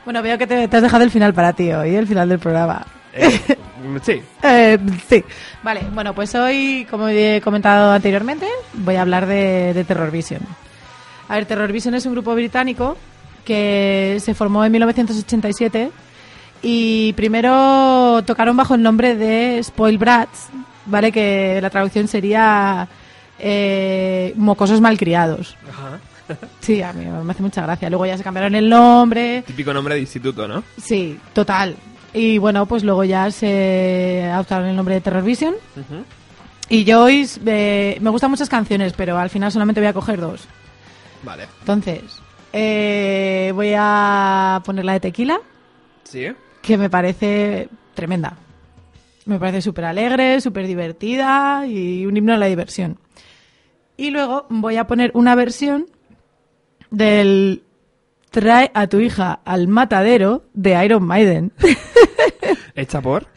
Bueno, 0.05 0.21
veo 0.21 0.37
que 0.37 0.47
te, 0.47 0.67
te 0.67 0.77
has 0.77 0.83
dejado 0.83 1.03
el 1.03 1.11
final 1.11 1.33
para 1.33 1.53
ti 1.53 1.71
hoy, 1.71 1.95
el 1.95 2.07
final 2.07 2.29
del 2.29 2.39
programa. 2.39 2.85
Eh, 3.13 3.39
sí. 4.01 4.21
Eh, 4.43 4.77
sí. 5.07 5.23
Vale, 5.63 5.81
bueno, 5.93 6.13
pues 6.13 6.33
hoy, 6.35 6.87
como 6.89 7.07
he 7.09 7.41
comentado 7.43 7.91
anteriormente, 7.91 8.47
voy 8.73 8.95
a 8.95 9.01
hablar 9.01 9.25
de, 9.25 9.73
de 9.73 9.83
Terror 9.83 10.11
Vision. 10.11 10.41
A 11.27 11.35
ver, 11.35 11.45
Terror 11.45 11.71
Vision 11.71 11.93
es 11.95 12.05
un 12.05 12.13
grupo 12.13 12.33
británico 12.33 12.97
que 13.45 14.17
se 14.19 14.33
formó 14.33 14.65
en 14.65 14.71
1987 14.71 15.91
y 16.61 17.13
primero 17.13 18.21
tocaron 18.25 18.57
bajo 18.57 18.75
el 18.75 18.83
nombre 18.83 19.15
de 19.15 19.61
Spoil 19.63 19.97
Brats, 19.97 20.49
¿vale? 20.85 21.11
Que 21.11 21.59
la 21.61 21.69
traducción 21.69 22.07
sería 22.07 22.87
eh, 23.39 24.33
mocosos 24.35 24.81
malcriados. 24.81 25.55
Sí, 26.59 26.81
a 26.81 26.93
mí 26.93 27.05
me 27.05 27.31
hace 27.31 27.41
mucha 27.43 27.61
gracia. 27.63 27.89
Luego 27.89 28.05
ya 28.05 28.17
se 28.17 28.23
cambiaron 28.23 28.55
el 28.55 28.69
nombre. 28.69 29.43
Típico 29.45 29.73
nombre 29.73 29.95
de 29.95 30.01
instituto, 30.01 30.47
¿no? 30.47 30.63
Sí, 30.77 31.19
total. 31.33 31.75
Y 32.13 32.37
bueno, 32.37 32.65
pues 32.65 32.83
luego 32.83 33.03
ya 33.03 33.29
se 33.31 34.27
adoptaron 34.31 34.67
el 34.67 34.75
nombre 34.75 34.95
de 34.95 35.01
Terror 35.01 35.23
Vision. 35.23 35.55
Y 36.69 36.83
yo 36.83 37.03
hoy 37.03 37.27
eh, 37.45 37.97
me 38.01 38.09
gustan 38.09 38.29
muchas 38.31 38.49
canciones, 38.49 38.93
pero 38.93 39.17
al 39.17 39.29
final 39.29 39.51
solamente 39.51 39.81
voy 39.81 39.87
a 39.87 39.93
coger 39.93 40.19
dos. 40.19 40.47
Vale. 41.23 41.45
Entonces, 41.59 42.01
eh, 42.53 43.51
voy 43.53 43.73
a 43.77 44.61
poner 44.65 44.85
la 44.85 44.93
de 44.93 44.99
Tequila, 44.99 45.39
¿Sí? 46.03 46.27
que 46.61 46.77
me 46.77 46.89
parece 46.89 47.69
tremenda. 47.93 48.37
Me 49.25 49.37
parece 49.37 49.61
súper 49.61 49.85
alegre, 49.85 50.41
súper 50.41 50.65
divertida 50.65 51.65
y 51.67 52.05
un 52.05 52.17
himno 52.17 52.33
a 52.33 52.37
la 52.37 52.47
diversión. 52.47 52.97
Y 53.97 54.11
luego 54.11 54.47
voy 54.49 54.77
a 54.77 54.87
poner 54.87 55.11
una 55.13 55.35
versión 55.35 55.87
del 56.91 57.63
Trae 58.31 58.69
a 58.75 58.87
tu 58.87 58.99
hija 58.99 59.39
al 59.43 59.67
matadero 59.67 60.43
de 60.53 60.83
Iron 60.85 61.03
Maiden. 61.03 61.51
¿Hecha 62.75 63.01
por? 63.01 63.27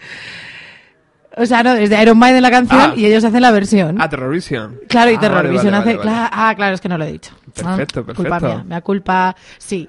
o 1.35 1.47
sea, 1.47 1.63
no, 1.63 1.73
es 1.73 1.89
de 1.89 2.03
Iron 2.03 2.19
Maiden 2.19 2.43
la 2.43 2.51
canción 2.51 2.79
Ah. 2.79 2.95
y 2.95 3.07
ellos 3.07 3.25
hacen 3.25 3.41
la 3.41 3.51
versión. 3.51 3.97
Ah, 4.01 4.09
Terrorvision. 4.09 4.81
Claro, 4.89 5.11
y 5.11 5.15
Ah, 5.15 5.21
Terror 5.21 5.37
vale, 5.39 5.49
Vision 5.51 5.73
vale, 5.73 5.79
hace... 5.79 5.97
vale, 5.97 6.11
vale. 6.11 6.21
cla- 6.27 6.29
Ah, 6.31 6.55
claro, 6.55 6.75
es 6.75 6.81
que 6.83 6.89
no 6.91 6.99
lo 6.99 7.05
he 7.05 7.13
dicho. 7.13 7.33
Perfecto, 7.55 8.01
Ah, 8.01 8.13
Culpa 8.15 8.23
perfecto. 8.39 8.47
mía, 8.55 8.65
me 8.65 8.75
da 8.75 8.81
culpa... 8.83 9.37
Sí. 9.59 9.89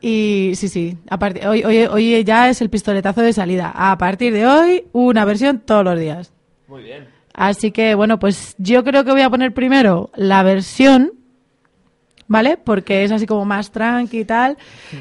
Y 0.00 0.52
sí, 0.56 0.68
sí. 0.68 0.98
A 1.08 1.16
partir, 1.20 1.46
hoy, 1.46 1.62
hoy, 1.62 1.78
hoy 1.84 2.24
ya 2.24 2.48
es 2.48 2.60
el 2.60 2.68
pistoletazo 2.70 3.20
de 3.22 3.32
salida. 3.32 3.70
A 3.72 3.96
partir 3.96 4.32
de 4.32 4.44
hoy, 4.44 4.84
una 4.90 5.24
versión 5.24 5.60
todos 5.60 5.84
los 5.84 5.96
días. 5.96 6.32
Muy 6.66 6.82
bien. 6.82 7.06
Así 7.32 7.70
que, 7.70 7.94
bueno, 7.94 8.18
pues 8.18 8.56
yo 8.58 8.82
creo 8.82 9.04
que 9.04 9.12
voy 9.12 9.22
a 9.22 9.30
poner 9.30 9.54
primero 9.54 10.10
la 10.16 10.42
versión, 10.42 11.12
¿vale? 12.32 12.56
Porque 12.56 13.04
es 13.04 13.12
así 13.12 13.26
como 13.26 13.44
más 13.44 13.70
tranqui 13.70 14.20
y 14.20 14.24
tal. 14.24 14.56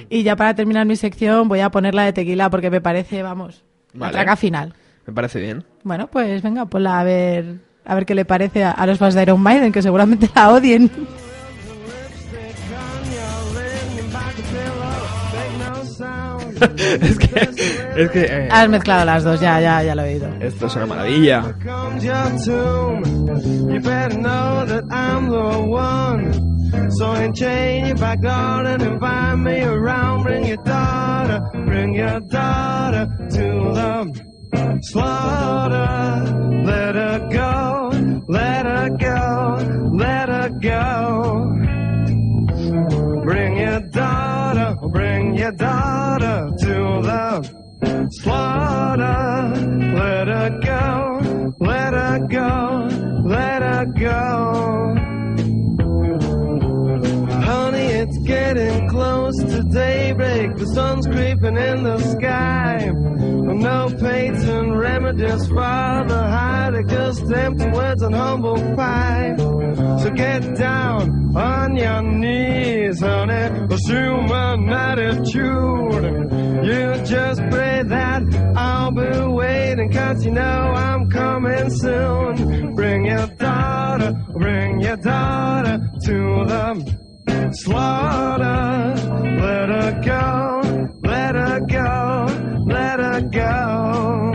Y 0.10 0.22
ya 0.24 0.36
para 0.36 0.54
terminar 0.54 0.86
mi 0.86 0.96
sección 0.96 1.48
voy 1.48 1.62
a 1.62 1.72
poner 1.72 1.96
la 1.96 2.04
de 2.04 2.14
tequila 2.14 2.50
porque 2.52 2.70
me 2.70 2.82
parece, 2.82 3.24
vamos, 3.24 3.64
la 3.94 4.00
Vale. 4.02 4.12
traca 4.14 4.36
final. 4.36 4.74
Me 5.08 5.14
parece 5.14 5.40
bien. 5.40 5.64
Bueno, 5.84 6.08
pues 6.08 6.44
venga, 6.44 6.66
ponla 6.68 7.00
a 7.00 7.04
ver, 7.04 7.56
a 7.86 7.96
ver 7.96 8.06
qué 8.06 8.14
le 8.14 8.26
parece 8.26 8.64
a, 8.64 8.70
a 8.72 8.86
los 8.86 9.00
fans 9.00 9.16
de 9.16 9.24
Iron 9.24 9.42
Maiden, 9.42 9.72
que 9.72 9.82
seguramente 9.82 10.30
la 10.36 10.52
odien. 10.52 10.92
es 17.02 17.18
que, 17.18 17.50
es 17.96 18.12
que 18.12 18.26
eh, 18.26 18.48
Has 18.52 18.70
mezclado 18.70 19.06
las 19.06 19.24
dos, 19.24 19.40
ya, 19.40 19.60
ya, 19.60 19.82
ya 19.84 19.96
lo 19.96 20.04
he 20.04 20.14
oído. 20.14 20.30
esto 20.40 20.68
es 20.68 20.76
una 20.76 20.86
maravilla. 20.86 21.56
So 26.72 27.05
enchain 27.13 27.88
your 27.88 27.97
back 27.97 28.22
garden 28.22 28.82
and 28.82 28.93
invite 28.93 29.39
me 29.39 29.61
around. 29.63 30.24
Bring 30.24 30.45
your 30.45 30.57
daughter, 30.57 31.49
bring 31.65 31.93
your 31.93 32.19
daughter 32.22 33.07
to 33.32 33.45
the 33.76 34.80
slaughter. 34.82 36.63
Let 36.65 36.95
her 36.95 37.30
go, 37.30 37.91
let 38.30 38.65
her 38.65 38.89
go, 38.97 39.91
let 39.93 40.30
her 40.30 40.49
go. 40.61 41.57
Bring 43.24 43.57
your 43.57 43.82
daughter, 43.82 44.76
bring 44.88 45.36
your 45.36 45.51
daughter 45.51 46.51
to 46.57 46.74
the 47.03 48.07
slaughter. 48.11 49.53
Let 49.93 50.28
her 50.28 50.59
go, 50.63 51.55
let 51.59 51.93
her 51.93 52.28
go, 52.30 52.88
let 53.26 53.61
her 53.61 53.86
go. 53.86 55.01
Getting 58.24 58.89
close 58.89 59.38
to 59.38 59.63
daybreak. 59.63 60.55
The 60.55 60.65
sun's 60.67 61.07
creeping 61.07 61.57
in 61.57 61.84
the 61.84 61.97
sky. 61.99 62.91
No 62.91 63.89
patent 63.99 64.76
remedies 64.76 65.47
for 65.47 66.05
the 66.07 66.24
heartache, 66.30 66.88
just 66.88 67.32
empty 67.32 67.67
words 67.69 68.01
and 68.01 68.15
humble 68.15 68.55
pie. 68.76 69.36
So 69.38 70.09
get 70.11 70.55
down 70.55 71.36
on 71.36 71.76
your 71.76 72.01
knees, 72.01 72.99
honey. 72.99 73.65
Assume 73.74 74.32
an 74.32 74.69
attitude. 74.69 76.32
You 76.65 77.05
just 77.05 77.41
pray 77.49 77.84
that 77.84 78.53
I'll 78.55 78.91
be 78.91 79.34
waiting, 79.34 79.91
cause 79.91 80.26
you 80.26 80.32
know 80.32 80.41
I'm 80.41 81.09
coming 81.09 81.69
soon. 81.69 82.76
Bring 82.76 83.05
your 83.05 83.28
daughter, 83.28 84.13
bring 84.34 84.82
your 84.82 84.97
daughter 84.97 85.80
to 86.05 86.45
the 86.45 87.01
slaughter. 87.54 88.93
Let 89.24 89.70
her 89.70 90.02
go, 90.02 90.62
let 91.04 91.36
her 91.36 91.60
go, 91.68 92.26
let 92.68 92.99
her 92.99 93.22
go. 93.32 94.32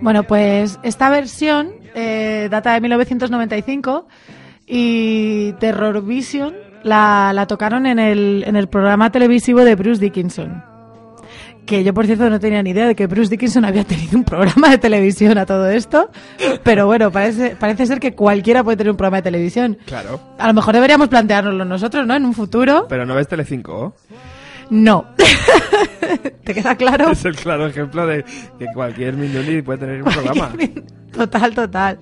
Bueno, 0.00 0.24
pues 0.24 0.78
esta 0.82 1.10
versión 1.10 1.70
eh, 1.94 2.48
data 2.50 2.72
de 2.74 2.80
1995 2.80 4.06
y 4.66 5.52
Terror 5.60 6.04
Vision 6.04 6.54
la, 6.82 7.32
la 7.32 7.46
tocaron 7.46 7.86
en 7.86 7.98
el, 7.98 8.44
en 8.46 8.56
el 8.56 8.68
programa 8.68 9.10
televisivo 9.10 9.64
de 9.64 9.76
Bruce 9.76 10.00
Dickinson. 10.00 10.71
Que 11.66 11.84
yo, 11.84 11.94
por 11.94 12.06
cierto, 12.06 12.28
no 12.28 12.40
tenía 12.40 12.60
ni 12.62 12.70
idea 12.70 12.86
de 12.88 12.94
que 12.96 13.06
Bruce 13.06 13.30
Dickinson 13.30 13.64
había 13.64 13.84
tenido 13.84 14.18
un 14.18 14.24
programa 14.24 14.68
de 14.70 14.78
televisión 14.78 15.38
a 15.38 15.46
todo 15.46 15.68
esto. 15.70 16.10
Pero 16.64 16.86
bueno, 16.86 17.10
parece, 17.12 17.54
parece 17.56 17.86
ser 17.86 18.00
que 18.00 18.14
cualquiera 18.14 18.64
puede 18.64 18.76
tener 18.76 18.90
un 18.90 18.96
programa 18.96 19.18
de 19.18 19.22
televisión. 19.22 19.78
Claro. 19.86 20.20
A 20.38 20.48
lo 20.48 20.54
mejor 20.54 20.74
deberíamos 20.74 21.08
planteárnoslo 21.08 21.64
nosotros, 21.64 22.04
¿no? 22.06 22.14
En 22.16 22.24
un 22.26 22.34
futuro. 22.34 22.86
Pero 22.88 23.06
no 23.06 23.14
ves 23.14 23.28
Telecinco. 23.28 23.94
No. 24.70 25.06
¿Te 26.44 26.54
queda 26.54 26.74
claro? 26.76 27.10
Es 27.12 27.24
el 27.24 27.36
claro 27.36 27.66
ejemplo 27.66 28.06
de 28.06 28.24
que 28.58 28.66
cualquier 28.74 29.14
Mignoni 29.14 29.62
puede 29.62 29.78
tener 29.78 30.02
un 30.02 30.10
programa. 30.12 30.52
Total, 31.12 31.54
total. 31.54 31.98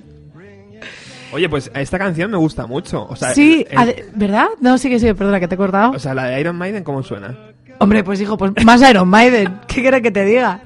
Oye, 1.32 1.48
pues 1.48 1.70
esta 1.74 1.98
canción 1.98 2.30
me 2.30 2.36
gusta 2.38 2.66
mucho. 2.66 3.06
O 3.08 3.14
sea, 3.14 3.34
Sí, 3.34 3.64
el- 3.70 4.06
¿verdad? 4.14 4.46
No, 4.60 4.78
sí 4.78 4.88
que 4.88 4.98
sí, 4.98 5.12
perdona 5.14 5.38
que 5.38 5.46
te 5.48 5.54
he 5.54 5.58
cortado. 5.58 5.92
o 5.92 5.98
sea, 5.98 6.14
la 6.14 6.24
de 6.26 6.40
Iron 6.40 6.56
Maiden, 6.56 6.82
¿cómo 6.82 7.02
suena? 7.02 7.36
Hombre, 7.80 8.04
pues 8.04 8.20
hijo, 8.20 8.36
pues 8.36 8.52
más 8.62 8.88
Iron 8.88 9.08
Maiden. 9.08 9.58
¿Qué 9.66 9.80
quieres 9.80 10.02
que 10.02 10.10
te 10.10 10.24
diga? 10.26 10.60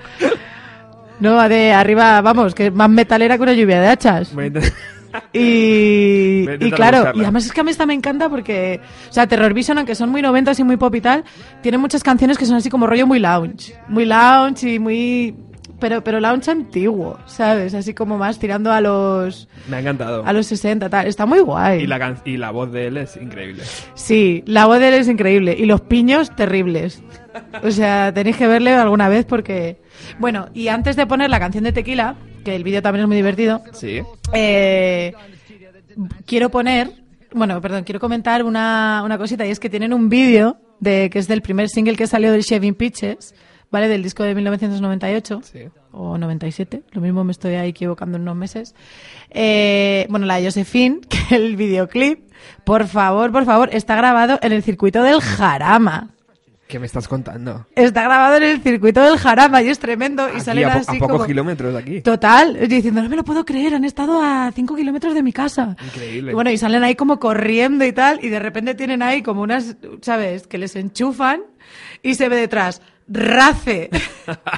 No, 1.21 1.49
de 1.49 1.73
arriba, 1.73 2.21
vamos, 2.21 2.57
que 2.57 2.73
más 2.73 2.91
metalera 2.91 3.37
que 3.37 3.43
una 3.45 3.53
lluvia 3.53 3.81
de 3.81 3.87
hachas. 3.87 4.33
Y, 5.33 6.45
claro, 6.73 6.99
buscarla. 6.99 7.13
y 7.15 7.23
además 7.23 7.47
es 7.47 7.53
que 7.53 7.61
a 7.61 7.65
mí 7.65 7.71
esta 7.71 7.87
me 7.87 7.95
encanta 7.95 8.29
porque, 8.29 8.81
o 9.09 9.13
sea, 9.13 9.29
Terror 9.29 9.55
Vision, 9.55 9.79
aunque 9.79 9.95
son 9.95 10.11
muy 10.11 10.23
noventas 10.23 10.59
y 10.59 10.65
muy 10.65 10.77
pop 10.77 10.93
y 10.97 11.01
tal, 11.01 11.23
tiene 11.63 11.79
muchas 11.79 12.03
canciones 12.03 12.37
que 12.37 12.47
son 12.47 12.57
así 12.57 12.69
como 12.69 12.89
rollo 12.89 13.07
muy 13.07 13.21
lounge. 13.21 13.77
Muy 13.89 14.07
lounge 14.07 14.65
y 14.65 14.79
muy... 14.81 15.37
Pero, 15.81 16.03
pero 16.05 16.21
lounge 16.21 16.51
antiguo, 16.51 17.19
¿sabes? 17.27 17.75
Así 17.75 17.93
como 17.95 18.17
más 18.17 18.39
tirando 18.39 18.71
a 18.73 18.81
los, 18.81 19.49
Me 19.69 19.77
ha 19.77 19.81
encantado. 19.81 20.25
a 20.25 20.33
los 20.33 20.47
60, 20.47 20.89
tal. 20.89 21.07
Está 21.07 21.27
muy 21.27 21.41
guay. 21.41 21.83
Y 21.83 21.87
la, 21.87 21.99
can- 21.99 22.23
y 22.25 22.37
la 22.37 22.51
voz 22.53 22.71
de 22.73 22.87
él 22.87 22.97
es 22.97 23.17
increíble. 23.17 23.63
Sí, 23.95 24.43
la 24.47 24.67
voz 24.67 24.79
de 24.79 24.89
él 24.89 24.95
es 24.95 25.09
increíble. 25.09 25.55
Y 25.59 25.67
los 25.67 25.81
piños, 25.83 26.35
terribles. 26.37 27.03
O 27.63 27.71
sea, 27.71 28.13
tenéis 28.15 28.37
que 28.37 28.47
verle 28.47 28.73
alguna 28.75 29.09
vez 29.09 29.25
porque... 29.25 29.83
Bueno, 30.19 30.47
y 30.55 30.69
antes 30.69 30.97
de 30.97 31.07
poner 31.07 31.29
la 31.31 31.41
canción 31.41 31.65
de 31.65 31.73
Tequila, 31.73 32.15
que 32.45 32.55
el 32.55 32.63
vídeo 32.65 32.81
también 32.83 33.03
es 33.03 33.09
muy 33.09 33.17
divertido, 33.17 33.63
Sí. 33.73 34.01
eh, 34.33 35.13
quiero 36.27 36.51
poner... 36.51 36.91
Bueno, 37.33 37.61
perdón, 37.61 37.83
quiero 37.83 37.99
comentar 37.99 38.45
una, 38.45 39.03
una 39.05 39.19
cosita 39.19 39.45
y 39.45 39.51
es 39.51 39.59
que 39.59 39.69
tienen 39.69 39.93
un 39.93 40.09
vídeo 40.09 40.57
de 40.79 41.11
que 41.11 41.19
es 41.19 41.27
del 41.27 41.43
primer 41.43 41.69
single 41.69 41.97
que 41.97 42.07
salió 42.07 42.31
del 42.31 42.43
Shaving 42.43 42.75
Pitches, 42.77 43.35
¿vale? 43.75 43.89
Del 43.89 44.03
disco 44.05 44.23
de 44.23 44.35
1998 44.35 45.41
Sí. 45.43 45.65
o 45.93 46.17
97, 46.17 46.83
lo 46.93 47.01
mismo 47.01 47.25
me 47.25 47.33
estoy 47.33 47.55
ahí 47.57 47.71
equivocando 47.71 48.17
en 48.17 48.23
unos 48.23 48.37
meses. 48.37 48.75
Eh, 49.31 50.07
bueno, 50.11 50.27
la 50.27 50.37
de 50.37 50.45
Josephine, 50.45 51.01
que 51.29 51.35
el 51.37 51.57
videoclip, 51.57 52.21
por 52.65 52.87
favor, 52.87 53.33
por 53.33 53.45
favor, 53.45 53.69
está 53.73 53.97
grabado 53.97 54.39
en 54.43 54.53
el 54.53 54.63
circuito 54.63 55.03
del 55.03 55.21
Jarama. 55.21 56.11
¿Qué 56.67 56.79
me 56.79 56.87
estás 56.87 57.09
contando? 57.09 57.67
Está 57.77 58.03
grabado 58.05 58.37
en 58.39 58.43
el 58.45 58.63
circuito 58.63 59.03
del 59.03 59.19
Jarama 59.19 59.61
y 59.63 59.69
es 59.69 59.79
tremendo. 59.79 60.27
Y 60.35 60.41
salen 60.41 60.65
a, 60.67 60.73
po- 60.73 60.79
así 60.79 60.97
a 60.97 60.99
pocos 60.99 61.17
como... 61.17 61.27
kilómetros 61.27 61.75
de 61.75 61.79
aquí. 61.79 62.01
Total, 62.01 62.69
diciendo, 62.69 63.03
no 63.03 63.09
me 63.11 63.17
lo 63.17 63.23
puedo 63.25 63.45
creer, 63.45 63.75
han 63.75 63.85
estado 63.85 64.21
a 64.23 64.51
5 64.53 64.75
kilómetros 64.75 65.15
de 65.15 65.23
mi 65.23 65.33
casa. 65.33 65.77
Increíble. 65.85 66.31
Y 66.33 66.35
bueno, 66.35 66.51
y 66.51 66.57
salen 66.57 66.83
ahí 66.83 66.95
como 66.95 67.21
corriendo 67.21 67.85
y 67.85 67.93
tal, 67.93 68.19
y 68.25 68.29
de 68.31 68.39
repente 68.39 68.75
tienen 68.75 69.03
ahí 69.03 69.23
como 69.23 69.43
unas, 69.43 69.77
¿sabes? 70.01 70.47
Que 70.47 70.57
les 70.57 70.75
enchufan 70.75 71.43
y 72.03 72.15
se 72.15 72.31
ve 72.31 72.37
detrás, 72.37 72.81
RACE, 73.09 73.91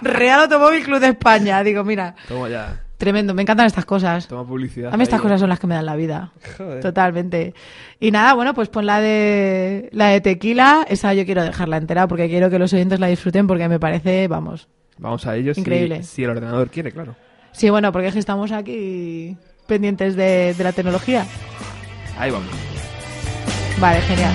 Real 0.02 0.40
Automóvil 0.42 0.84
Club 0.84 1.00
de 1.00 1.08
España. 1.08 1.62
Digo, 1.62 1.82
mira, 1.84 2.14
Toma 2.28 2.48
ya. 2.48 2.80
tremendo, 2.96 3.34
me 3.34 3.42
encantan 3.42 3.66
estas 3.66 3.84
cosas. 3.84 4.28
Toma 4.28 4.46
publicidad. 4.46 4.92
A 4.94 4.96
mí 4.96 5.02
estas 5.02 5.18
ahí, 5.18 5.22
cosas 5.22 5.40
son 5.40 5.48
las 5.48 5.58
que 5.58 5.66
me 5.66 5.74
dan 5.74 5.86
la 5.86 5.96
vida. 5.96 6.32
Joder. 6.56 6.80
Totalmente. 6.80 7.54
Y 8.00 8.10
nada, 8.10 8.34
bueno, 8.34 8.54
pues 8.54 8.68
pon 8.68 8.86
la 8.86 9.00
de 9.00 9.88
la 9.92 10.08
de 10.08 10.20
tequila, 10.20 10.86
esa 10.88 11.12
yo 11.14 11.24
quiero 11.24 11.42
dejarla 11.42 11.76
entera 11.78 12.06
porque 12.06 12.28
quiero 12.28 12.50
que 12.50 12.58
los 12.58 12.72
oyentes 12.72 13.00
la 13.00 13.06
disfruten 13.08 13.46
porque 13.46 13.68
me 13.68 13.80
parece, 13.80 14.28
vamos. 14.28 14.68
Vamos 14.98 15.26
a 15.26 15.36
ello 15.36 15.52
si- 15.54 15.60
Increíble. 15.60 16.02
Si, 16.02 16.24
el 16.24 16.30
ordenador 16.30 16.70
quiere, 16.70 16.92
claro. 16.92 17.16
Sí, 17.52 17.68
bueno, 17.70 17.90
porque 17.92 18.08
es 18.08 18.14
que 18.14 18.20
estamos 18.20 18.52
aquí 18.52 19.36
pendientes 19.66 20.14
de, 20.14 20.54
de 20.54 20.64
la 20.64 20.72
tecnología. 20.72 21.26
Ahí 22.18 22.30
vamos. 22.30 22.48
Vale, 23.80 24.00
genial. 24.02 24.32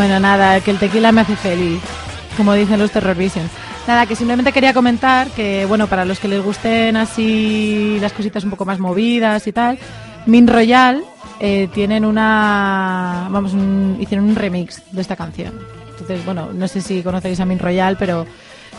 Bueno, 0.00 0.18
nada, 0.18 0.58
que 0.60 0.70
el 0.70 0.78
tequila 0.78 1.12
me 1.12 1.20
hace 1.20 1.36
feliz, 1.36 1.78
como 2.38 2.54
dicen 2.54 2.78
los 2.78 2.90
Terror 2.90 3.14
Visions. 3.14 3.50
Nada, 3.86 4.06
que 4.06 4.16
simplemente 4.16 4.50
quería 4.50 4.72
comentar 4.72 5.28
que, 5.28 5.66
bueno, 5.66 5.88
para 5.88 6.06
los 6.06 6.18
que 6.18 6.26
les 6.26 6.42
gusten 6.42 6.96
así 6.96 7.98
las 8.00 8.14
cositas 8.14 8.42
un 8.44 8.48
poco 8.50 8.64
más 8.64 8.78
movidas 8.78 9.46
y 9.46 9.52
tal, 9.52 9.78
Min 10.24 10.46
Royal 10.48 11.02
eh, 11.38 11.68
tienen 11.74 12.06
una. 12.06 13.28
Vamos, 13.30 13.52
un- 13.52 13.98
hicieron 14.00 14.24
un 14.30 14.36
remix 14.36 14.80
de 14.90 15.02
esta 15.02 15.16
canción. 15.16 15.52
Entonces, 15.90 16.24
bueno, 16.24 16.48
no 16.54 16.66
sé 16.66 16.80
si 16.80 17.02
conocéis 17.02 17.38
a 17.40 17.44
Min 17.44 17.58
Royal, 17.58 17.98
pero 17.98 18.24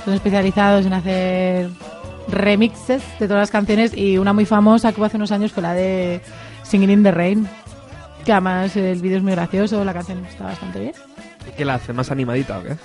son 0.05 0.15
especializados 0.15 0.88
en 0.88 0.93
hacer 0.93 1.69
remixes 2.30 3.03
de 3.19 3.28
todas 3.28 3.41
las 3.41 3.51
canciones 3.51 3.95
y 3.95 4.17
una 4.17 4.34
muy 4.34 4.45
famosa 4.45 4.91
que 4.91 4.99
hubo 4.99 5.05
hace 5.05 5.17
unos 5.17 5.32
años 5.32 5.51
fue 5.51 5.61
la 5.61 5.74
de 5.74 6.19
Singing 6.63 6.89
in 6.89 7.03
the 7.03 7.11
Rain. 7.11 7.47
Que 8.26 8.32
además 8.34 8.76
el 8.76 9.01
vídeo 9.01 9.17
es 9.17 9.24
muy 9.24 9.32
gracioso, 9.34 9.84
la 9.84 9.93
canción 9.93 10.24
está 10.26 10.43
bastante 10.45 10.80
bien. 10.80 10.93
¿Qué 11.58 11.66
la 11.66 11.76
hace? 11.76 11.94
¿Más 11.94 12.12
animadita 12.12 12.60
o 12.60 12.64
qué? 12.64 12.76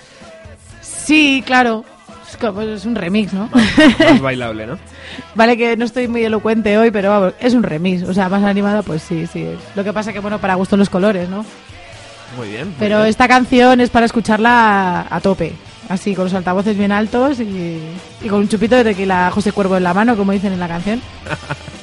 Sí, 0.83 1.43
claro. 1.47 1.85
Es, 2.31 2.37
como- 2.37 2.61
es 2.63 2.85
un 2.85 2.95
remix, 2.97 3.33
¿no? 3.33 3.49
Más 4.01 4.21
bailable, 4.21 4.67
¿no? 4.67 4.79
vale 5.35 5.57
que 5.57 5.77
no 5.77 5.85
estoy 5.85 6.09
muy 6.09 6.25
elocuente 6.25 6.77
hoy, 6.77 6.91
pero 6.91 7.11
vamos, 7.11 7.35
es 7.41 7.55
un 7.55 7.63
remix. 7.63 8.03
O 8.03 8.13
sea, 8.13 8.29
más 8.29 8.43
animada, 8.43 8.83
pues 8.83 9.03
sí, 9.03 9.27
sí. 9.27 9.47
Lo 9.77 9.85
que 9.85 9.93
pasa 9.93 10.13
que, 10.13 10.19
bueno, 10.21 10.39
para 10.41 10.55
gusto 10.57 10.77
los 10.77 10.91
colores, 10.91 11.29
¿no? 11.29 11.45
Muy 12.37 12.49
bien. 12.49 12.67
muy 12.67 12.75
Pero 12.81 12.97
bien. 12.99 13.09
esta 13.09 13.29
canción 13.29 13.81
es 13.81 13.91
para 13.91 14.07
escucharla 14.07 15.03
a, 15.03 15.17
a 15.17 15.21
tope. 15.21 15.53
Así, 15.89 16.17
con 16.17 16.25
los 16.25 16.35
altavoces 16.35 16.77
bien 16.77 16.91
altos 16.91 17.39
y, 17.39 17.79
y 18.21 18.29
con 18.29 18.41
un 18.41 18.49
chupito 18.49 18.75
de 18.75 18.83
tequila 18.83 19.31
José 19.33 19.53
Cuervo 19.53 19.77
en 19.77 19.85
la 19.85 19.95
mano, 19.95 20.17
como 20.17 20.33
dicen 20.33 20.53
en 20.53 20.59
la 20.59 20.67
canción. 20.67 21.01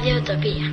Radio 0.00 0.16
Utopía. 0.16 0.64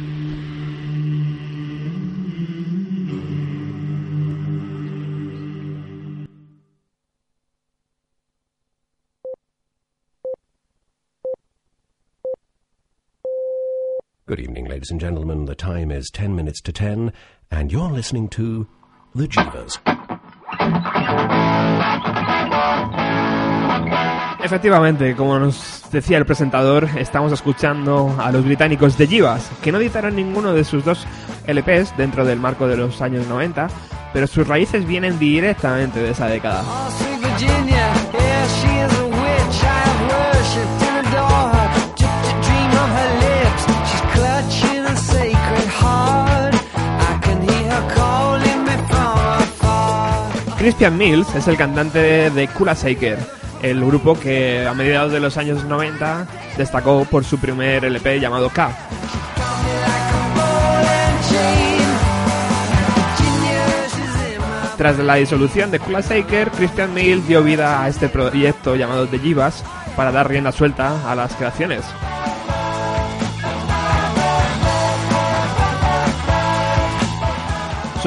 Good 14.26 14.40
evening, 14.40 14.64
ladies 14.68 14.92
and 14.92 15.02
gentlemen. 15.02 15.44
The 15.44 15.56
time 15.56 15.92
is 15.92 16.10
10 16.10 16.34
minutes 16.34 16.62
to 16.62 16.72
10, 16.72 17.12
and 17.52 17.70
you're 17.70 17.92
listening 17.92 18.30
to 18.30 18.66
The 19.14 19.28
Jeevers. 19.28 19.78
Efectivamente, 24.48 25.14
como 25.14 25.38
nos 25.38 25.84
decía 25.92 26.18
el 26.18 26.26
presentador, 26.26 26.88
estamos 26.98 27.34
escuchando 27.34 28.16
a 28.18 28.32
los 28.32 28.46
británicos 28.46 28.98
de 28.98 29.06
Jivas, 29.06 29.52
que 29.62 29.74
no 29.74 29.78
editaron 29.78 30.16
ninguno 30.16 30.54
de 30.54 30.64
sus 30.64 30.86
dos 30.86 31.06
LPs 31.46 31.98
dentro 31.98 32.24
del 32.24 32.40
marco 32.40 32.66
de 32.66 32.78
los 32.78 33.02
años 33.02 33.28
90, 33.28 33.68
pero 34.14 34.26
sus 34.26 34.48
raíces 34.48 34.88
vienen 34.88 35.20
directamente 35.20 36.00
de 36.00 36.12
esa 36.12 36.28
década. 36.28 36.64
Christian 50.58 50.98
Mills 50.98 51.36
es 51.36 51.50
el 51.50 51.58
cantante 51.58 52.30
de 52.30 52.48
Kula 52.48 52.76
Shaker, 52.76 53.20
el 53.62 53.84
grupo 53.84 54.20
que 54.20 54.66
a 54.66 54.74
mediados 54.74 55.12
de 55.12 55.20
los 55.20 55.38
años 55.38 55.64
90 55.64 56.28
destacó 56.58 57.06
por 57.06 57.24
su 57.24 57.40
primer 57.40 57.86
LP 57.86 58.20
llamado 58.20 58.50
K. 58.50 58.72
Tras 64.78 65.00
la 65.00 65.16
disolución 65.16 65.72
de 65.72 65.80
Kula 65.80 66.02
Shaker, 66.02 66.52
Christian 66.52 66.94
Mills 66.94 67.28
dio 67.28 67.42
vida 67.44 67.82
a 67.82 67.88
este 67.88 68.10
proyecto 68.10 68.76
llamado 68.76 69.08
The 69.08 69.18
Jivas 69.18 69.64
para 69.96 70.12
dar 70.12 70.30
rienda 70.30 70.52
suelta 70.52 71.12
a 71.12 71.16
las 71.16 71.34
creaciones. 71.34 71.84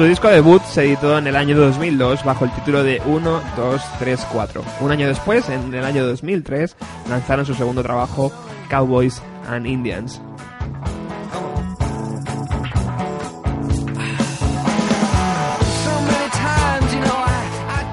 Su 0.01 0.07
disco 0.07 0.29
debut 0.29 0.63
se 0.63 0.83
editó 0.83 1.15
en 1.19 1.27
el 1.27 1.35
año 1.35 1.55
2002 1.55 2.25
bajo 2.25 2.45
el 2.45 2.51
título 2.53 2.83
de 2.83 2.99
1, 3.05 3.41
2, 3.55 3.81
3, 3.99 4.27
4. 4.33 4.63
Un 4.79 4.91
año 4.91 5.07
después, 5.07 5.47
en 5.47 5.71
el 5.71 5.85
año 5.85 6.03
2003, 6.07 6.75
lanzaron 7.07 7.45
su 7.45 7.53
segundo 7.53 7.83
trabajo, 7.83 8.31
Cowboys 8.67 9.21
and 9.47 9.67
Indians. 9.67 10.19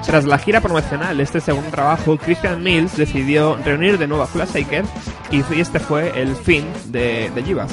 Tras 0.03 0.25
la 0.25 0.39
gira 0.39 0.61
promocional 0.61 1.15
de 1.15 1.21
este 1.21 1.39
segundo 1.39 1.69
trabajo, 1.69 2.17
Christian 2.17 2.63
Mills 2.63 2.97
decidió 2.97 3.55
reunir 3.57 3.99
de 3.99 4.07
nuevo 4.07 4.23
a 4.23 4.27
Kula 4.27 4.45
Shaker 4.45 4.83
y 5.29 5.43
este 5.61 5.79
fue 5.79 6.19
el 6.19 6.35
fin 6.35 6.65
de, 6.87 7.29
de 7.35 7.43
Jivas. 7.43 7.71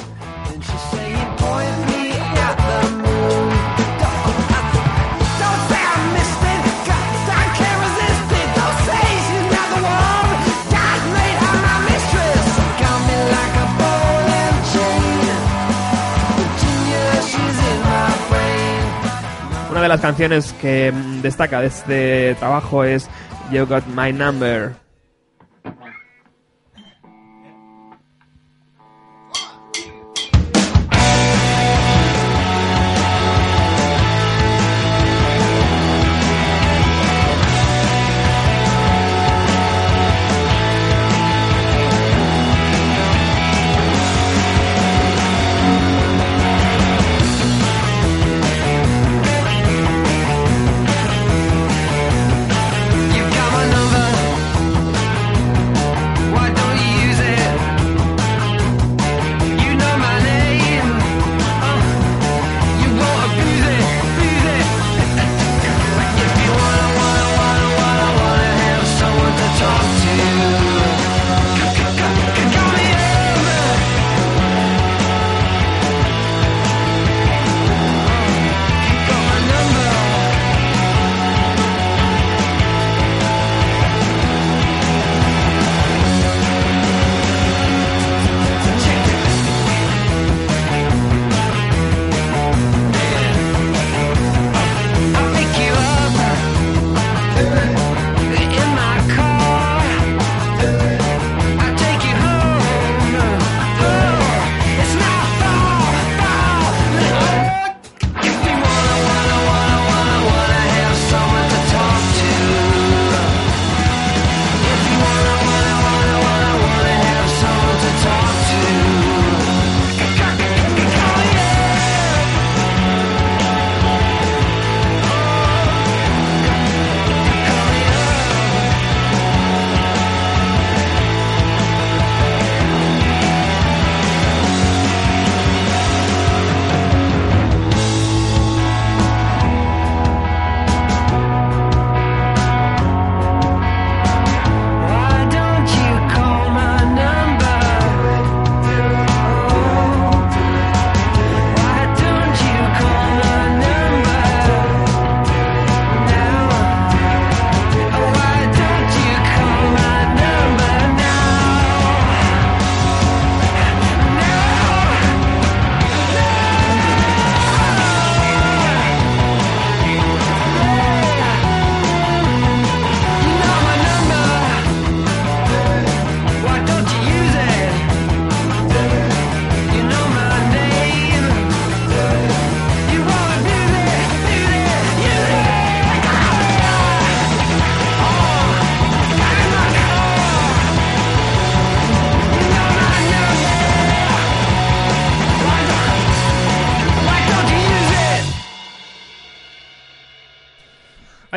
De 19.87 19.93
las 19.93 20.01
canciones 20.01 20.53
que 20.59 20.91
mm, 20.91 21.21
destaca 21.21 21.61
de 21.61 21.67
este 21.67 22.35
trabajo 22.35 22.83
es 22.83 23.09
You 23.51 23.65
Got 23.65 23.85
My 23.95 24.11
Number. 24.11 24.86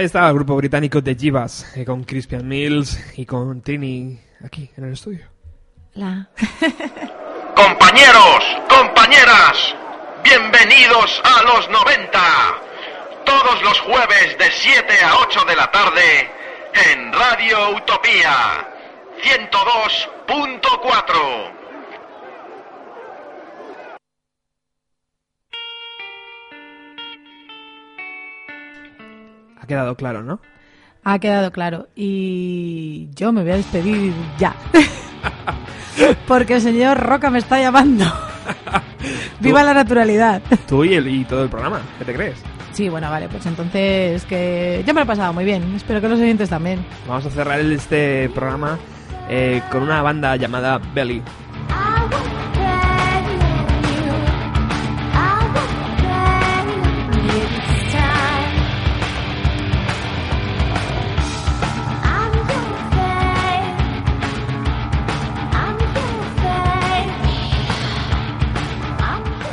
Ahí 0.01 0.07
estaba 0.07 0.28
el 0.28 0.34
grupo 0.34 0.57
británico 0.57 1.03
de 1.03 1.14
Jivas, 1.14 1.76
eh, 1.76 1.84
con 1.84 2.05
Christian 2.05 2.48
Mills 2.48 2.98
y 3.18 3.26
con 3.26 3.61
Trini 3.61 4.18
aquí 4.42 4.70
en 4.74 4.84
el 4.84 4.94
estudio. 4.94 5.26
La... 5.92 6.26
Compañeros, 7.55 8.42
compañeras, 8.66 9.74
bienvenidos 10.24 11.20
a 11.22 11.42
los 11.42 11.68
90. 11.68 12.18
Todos 13.26 13.62
los 13.62 13.78
jueves 13.80 14.38
de 14.38 14.51
7 14.51 15.05
a 15.05 15.18
8 15.18 15.44
de 15.44 15.57
la 15.57 15.70
tarde 15.70 16.30
en 16.72 17.12
Radio 17.12 17.76
Utopía 17.76 18.66
102.4. 19.22 21.59
quedado 29.70 29.94
claro, 29.94 30.22
¿no? 30.22 30.40
Ha 31.04 31.18
quedado 31.20 31.52
claro. 31.52 31.88
Y 31.94 33.08
yo 33.14 33.32
me 33.32 33.42
voy 33.42 33.52
a 33.52 33.56
despedir 33.56 34.12
ya. 34.36 34.54
Porque 36.26 36.56
el 36.56 36.60
señor 36.60 36.98
Roca 36.98 37.30
me 37.30 37.38
está 37.38 37.60
llamando. 37.60 38.04
Viva 39.40 39.62
la 39.62 39.72
naturalidad. 39.72 40.42
Tú 40.68 40.84
y, 40.84 40.94
el, 40.94 41.06
y 41.08 41.24
todo 41.24 41.44
el 41.44 41.48
programa, 41.48 41.80
¿qué 41.98 42.04
te 42.04 42.14
crees? 42.14 42.42
Sí, 42.72 42.88
bueno, 42.88 43.10
vale, 43.10 43.28
pues 43.28 43.46
entonces 43.46 44.24
que 44.24 44.82
yo 44.86 44.92
me 44.92 45.00
lo 45.00 45.04
he 45.04 45.06
pasado 45.06 45.32
muy 45.32 45.44
bien. 45.44 45.74
Espero 45.76 46.00
que 46.00 46.08
los 46.08 46.18
oyentes 46.20 46.48
también. 46.48 46.84
Vamos 47.06 47.24
a 47.26 47.30
cerrar 47.30 47.60
este 47.60 48.28
programa 48.34 48.78
eh, 49.28 49.62
con 49.70 49.82
una 49.82 50.02
banda 50.02 50.36
llamada 50.36 50.78
Belly. 50.78 51.22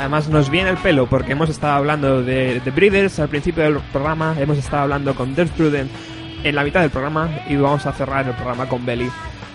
Además 0.08 0.30
nos 0.30 0.48
viene 0.48 0.70
el 0.70 0.78
pelo 0.78 1.06
porque 1.06 1.32
hemos 1.32 1.50
estado 1.50 1.74
hablando 1.74 2.22
de 2.22 2.62
The 2.64 2.70
Breeders 2.70 3.18
al 3.18 3.28
principio 3.28 3.64
del 3.64 3.78
programa, 3.92 4.34
hemos 4.40 4.56
estado 4.56 4.84
hablando 4.84 5.14
con 5.14 5.34
Death 5.34 5.50
Prudent 5.50 5.90
en 6.44 6.54
la 6.54 6.64
mitad 6.64 6.80
del 6.80 6.88
programa 6.88 7.28
y 7.46 7.56
vamos 7.56 7.84
a 7.84 7.92
cerrar 7.92 8.26
el 8.26 8.32
programa 8.32 8.66
con 8.70 8.86
Belly. 8.86 9.10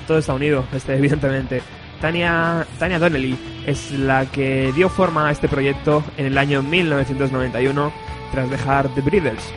Todo 0.06 0.20
está 0.20 0.36
unido, 0.36 0.64
este, 0.72 0.93
evidentemente. 0.97 1.64
Tania, 1.99 2.68
Tania 2.78 2.99
Donnelly 2.99 3.36
es 3.66 3.93
la 3.93 4.28
que 4.28 4.72
dio 4.76 4.89
forma 4.89 5.30
a 5.30 5.32
este 5.32 5.49
proyecto 5.49 6.04
en 6.18 6.28
el 6.28 6.38
año 6.38 6.62
1991 6.62 7.91
tras 8.32 8.47
dejar 8.51 8.89
The 8.89 9.01
Breeders. 9.01 9.51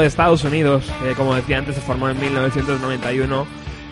De 0.00 0.06
Estados 0.06 0.44
Unidos, 0.44 0.90
eh, 1.04 1.14
como 1.16 1.34
decía 1.34 1.58
antes, 1.58 1.74
se 1.74 1.80
formó 1.80 2.08
en 2.08 2.18
1991 2.18 3.46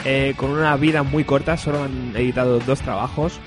eh, 0.04 0.34
con 0.36 0.50
una 0.50 0.76
vida 0.76 1.02
muy 1.02 1.24
corta, 1.24 1.56
solo 1.56 1.84
han 1.84 2.14
editado 2.16 2.58
dos 2.60 2.80
trabajos 2.80 3.38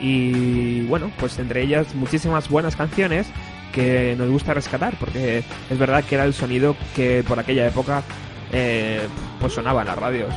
y 0.00 0.82
bueno, 0.82 1.10
pues 1.18 1.38
entre 1.38 1.62
ellas 1.62 1.94
muchísimas 1.94 2.48
buenas 2.48 2.74
canciones 2.74 3.26
que 3.72 4.14
nos 4.16 4.30
gusta 4.30 4.54
rescatar 4.54 4.94
porque 4.98 5.44
es 5.68 5.78
verdad 5.78 6.02
que 6.04 6.14
era 6.14 6.24
el 6.24 6.32
sonido 6.32 6.74
que 6.96 7.22
por 7.26 7.38
aquella 7.38 7.66
época 7.66 8.02
eh, 8.52 9.06
pues 9.38 9.52
sonaba 9.52 9.82
en 9.82 9.88
las 9.88 9.98
radios. 9.98 10.34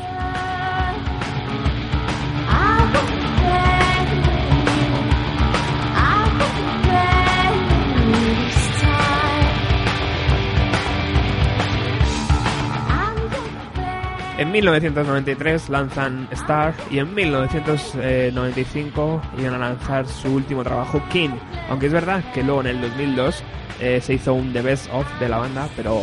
En 14.44 14.52
1993 14.52 15.70
lanzan 15.70 16.28
Star 16.32 16.76
y 16.92 17.00
en 17.00 17.16
1995 17.16 19.22
iban 19.40 19.54
a 19.54 19.58
lanzar 19.58 20.06
su 20.06 20.34
último 20.34 20.66
trabajo, 20.66 21.02
King. 21.10 21.30
Aunque 21.70 21.86
es 21.86 21.94
verdad 21.94 22.22
que 22.34 22.44
luego 22.44 22.60
en 22.60 22.68
el 22.68 22.82
2002 22.82 23.42
eh, 23.80 24.02
se 24.02 24.16
hizo 24.16 24.34
un 24.34 24.52
The 24.52 24.62
Best 24.62 24.92
of 24.92 25.08
de 25.22 25.30
la 25.30 25.38
banda, 25.38 25.70
pero 25.78 25.98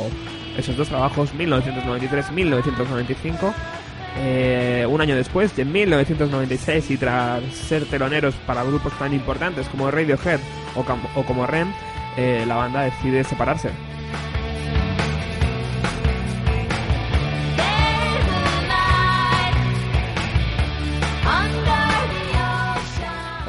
esos 0.57 0.75
dos 0.75 0.89
trabajos, 0.89 1.35
1993-1995, 1.35 3.53
eh, 4.17 4.87
un 4.89 5.03
año 5.03 5.17
después, 5.17 5.59
en 5.59 5.71
1996, 5.71 6.93
y 6.93 6.97
tras 6.97 7.43
ser 7.53 7.85
teloneros 7.85 8.35
para 8.47 8.65
grupos 8.65 8.99
tan 8.99 9.13
importantes 9.13 9.69
como 9.69 9.91
Radiohead 9.91 10.41
o 10.77 11.25
como 11.27 11.47
Rem, 11.47 11.69
eh, 12.17 12.45
la 12.47 12.55
banda 12.55 12.85
decide 12.85 13.23
separarse. 13.23 13.90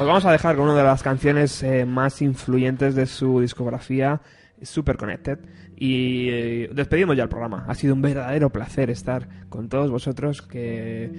Os 0.02 0.08
vamos 0.08 0.24
a 0.24 0.32
dejar 0.32 0.56
con 0.56 0.64
una 0.64 0.74
de 0.74 0.82
las 0.82 1.00
canciones 1.00 1.62
eh, 1.62 1.84
más 1.84 2.22
influyentes 2.22 2.96
de 2.96 3.06
su 3.06 3.38
discografía, 3.38 4.20
Super 4.60 4.96
Connected. 4.96 5.38
Y 5.76 6.28
eh, 6.28 6.70
despedimos 6.74 7.16
ya 7.16 7.22
el 7.22 7.28
programa. 7.28 7.66
Ha 7.68 7.76
sido 7.76 7.94
un 7.94 8.02
verdadero 8.02 8.50
placer 8.50 8.90
estar 8.90 9.28
con 9.48 9.68
todos 9.68 9.92
vosotros 9.92 10.42
que, 10.42 11.12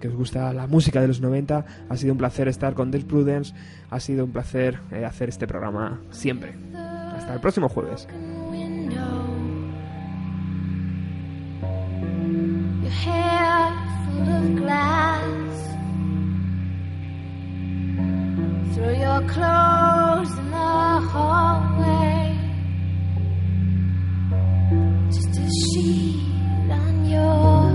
que 0.00 0.08
os 0.08 0.14
gusta 0.16 0.52
la 0.52 0.66
música 0.66 1.00
de 1.00 1.06
los 1.06 1.20
90. 1.20 1.64
Ha 1.88 1.96
sido 1.96 2.10
un 2.10 2.18
placer 2.18 2.48
estar 2.48 2.74
con 2.74 2.90
Death 2.90 3.04
Prudence. 3.04 3.54
Ha 3.88 4.00
sido 4.00 4.24
un 4.24 4.32
placer 4.32 4.80
eh, 4.90 5.04
hacer 5.04 5.28
este 5.28 5.46
programa 5.46 6.00
siempre. 6.10 6.56
Hasta 6.74 7.34
el 7.34 7.40
próximo 7.40 7.68
jueves. 7.68 8.08
through 18.74 18.96
your 18.96 19.20
clothes 19.28 20.36
in 20.36 20.50
the 20.50 21.00
hallway. 21.12 22.36
Just 25.12 25.38
a 25.38 25.48
sheet 25.70 26.70
on 26.70 27.04
your 27.04 27.73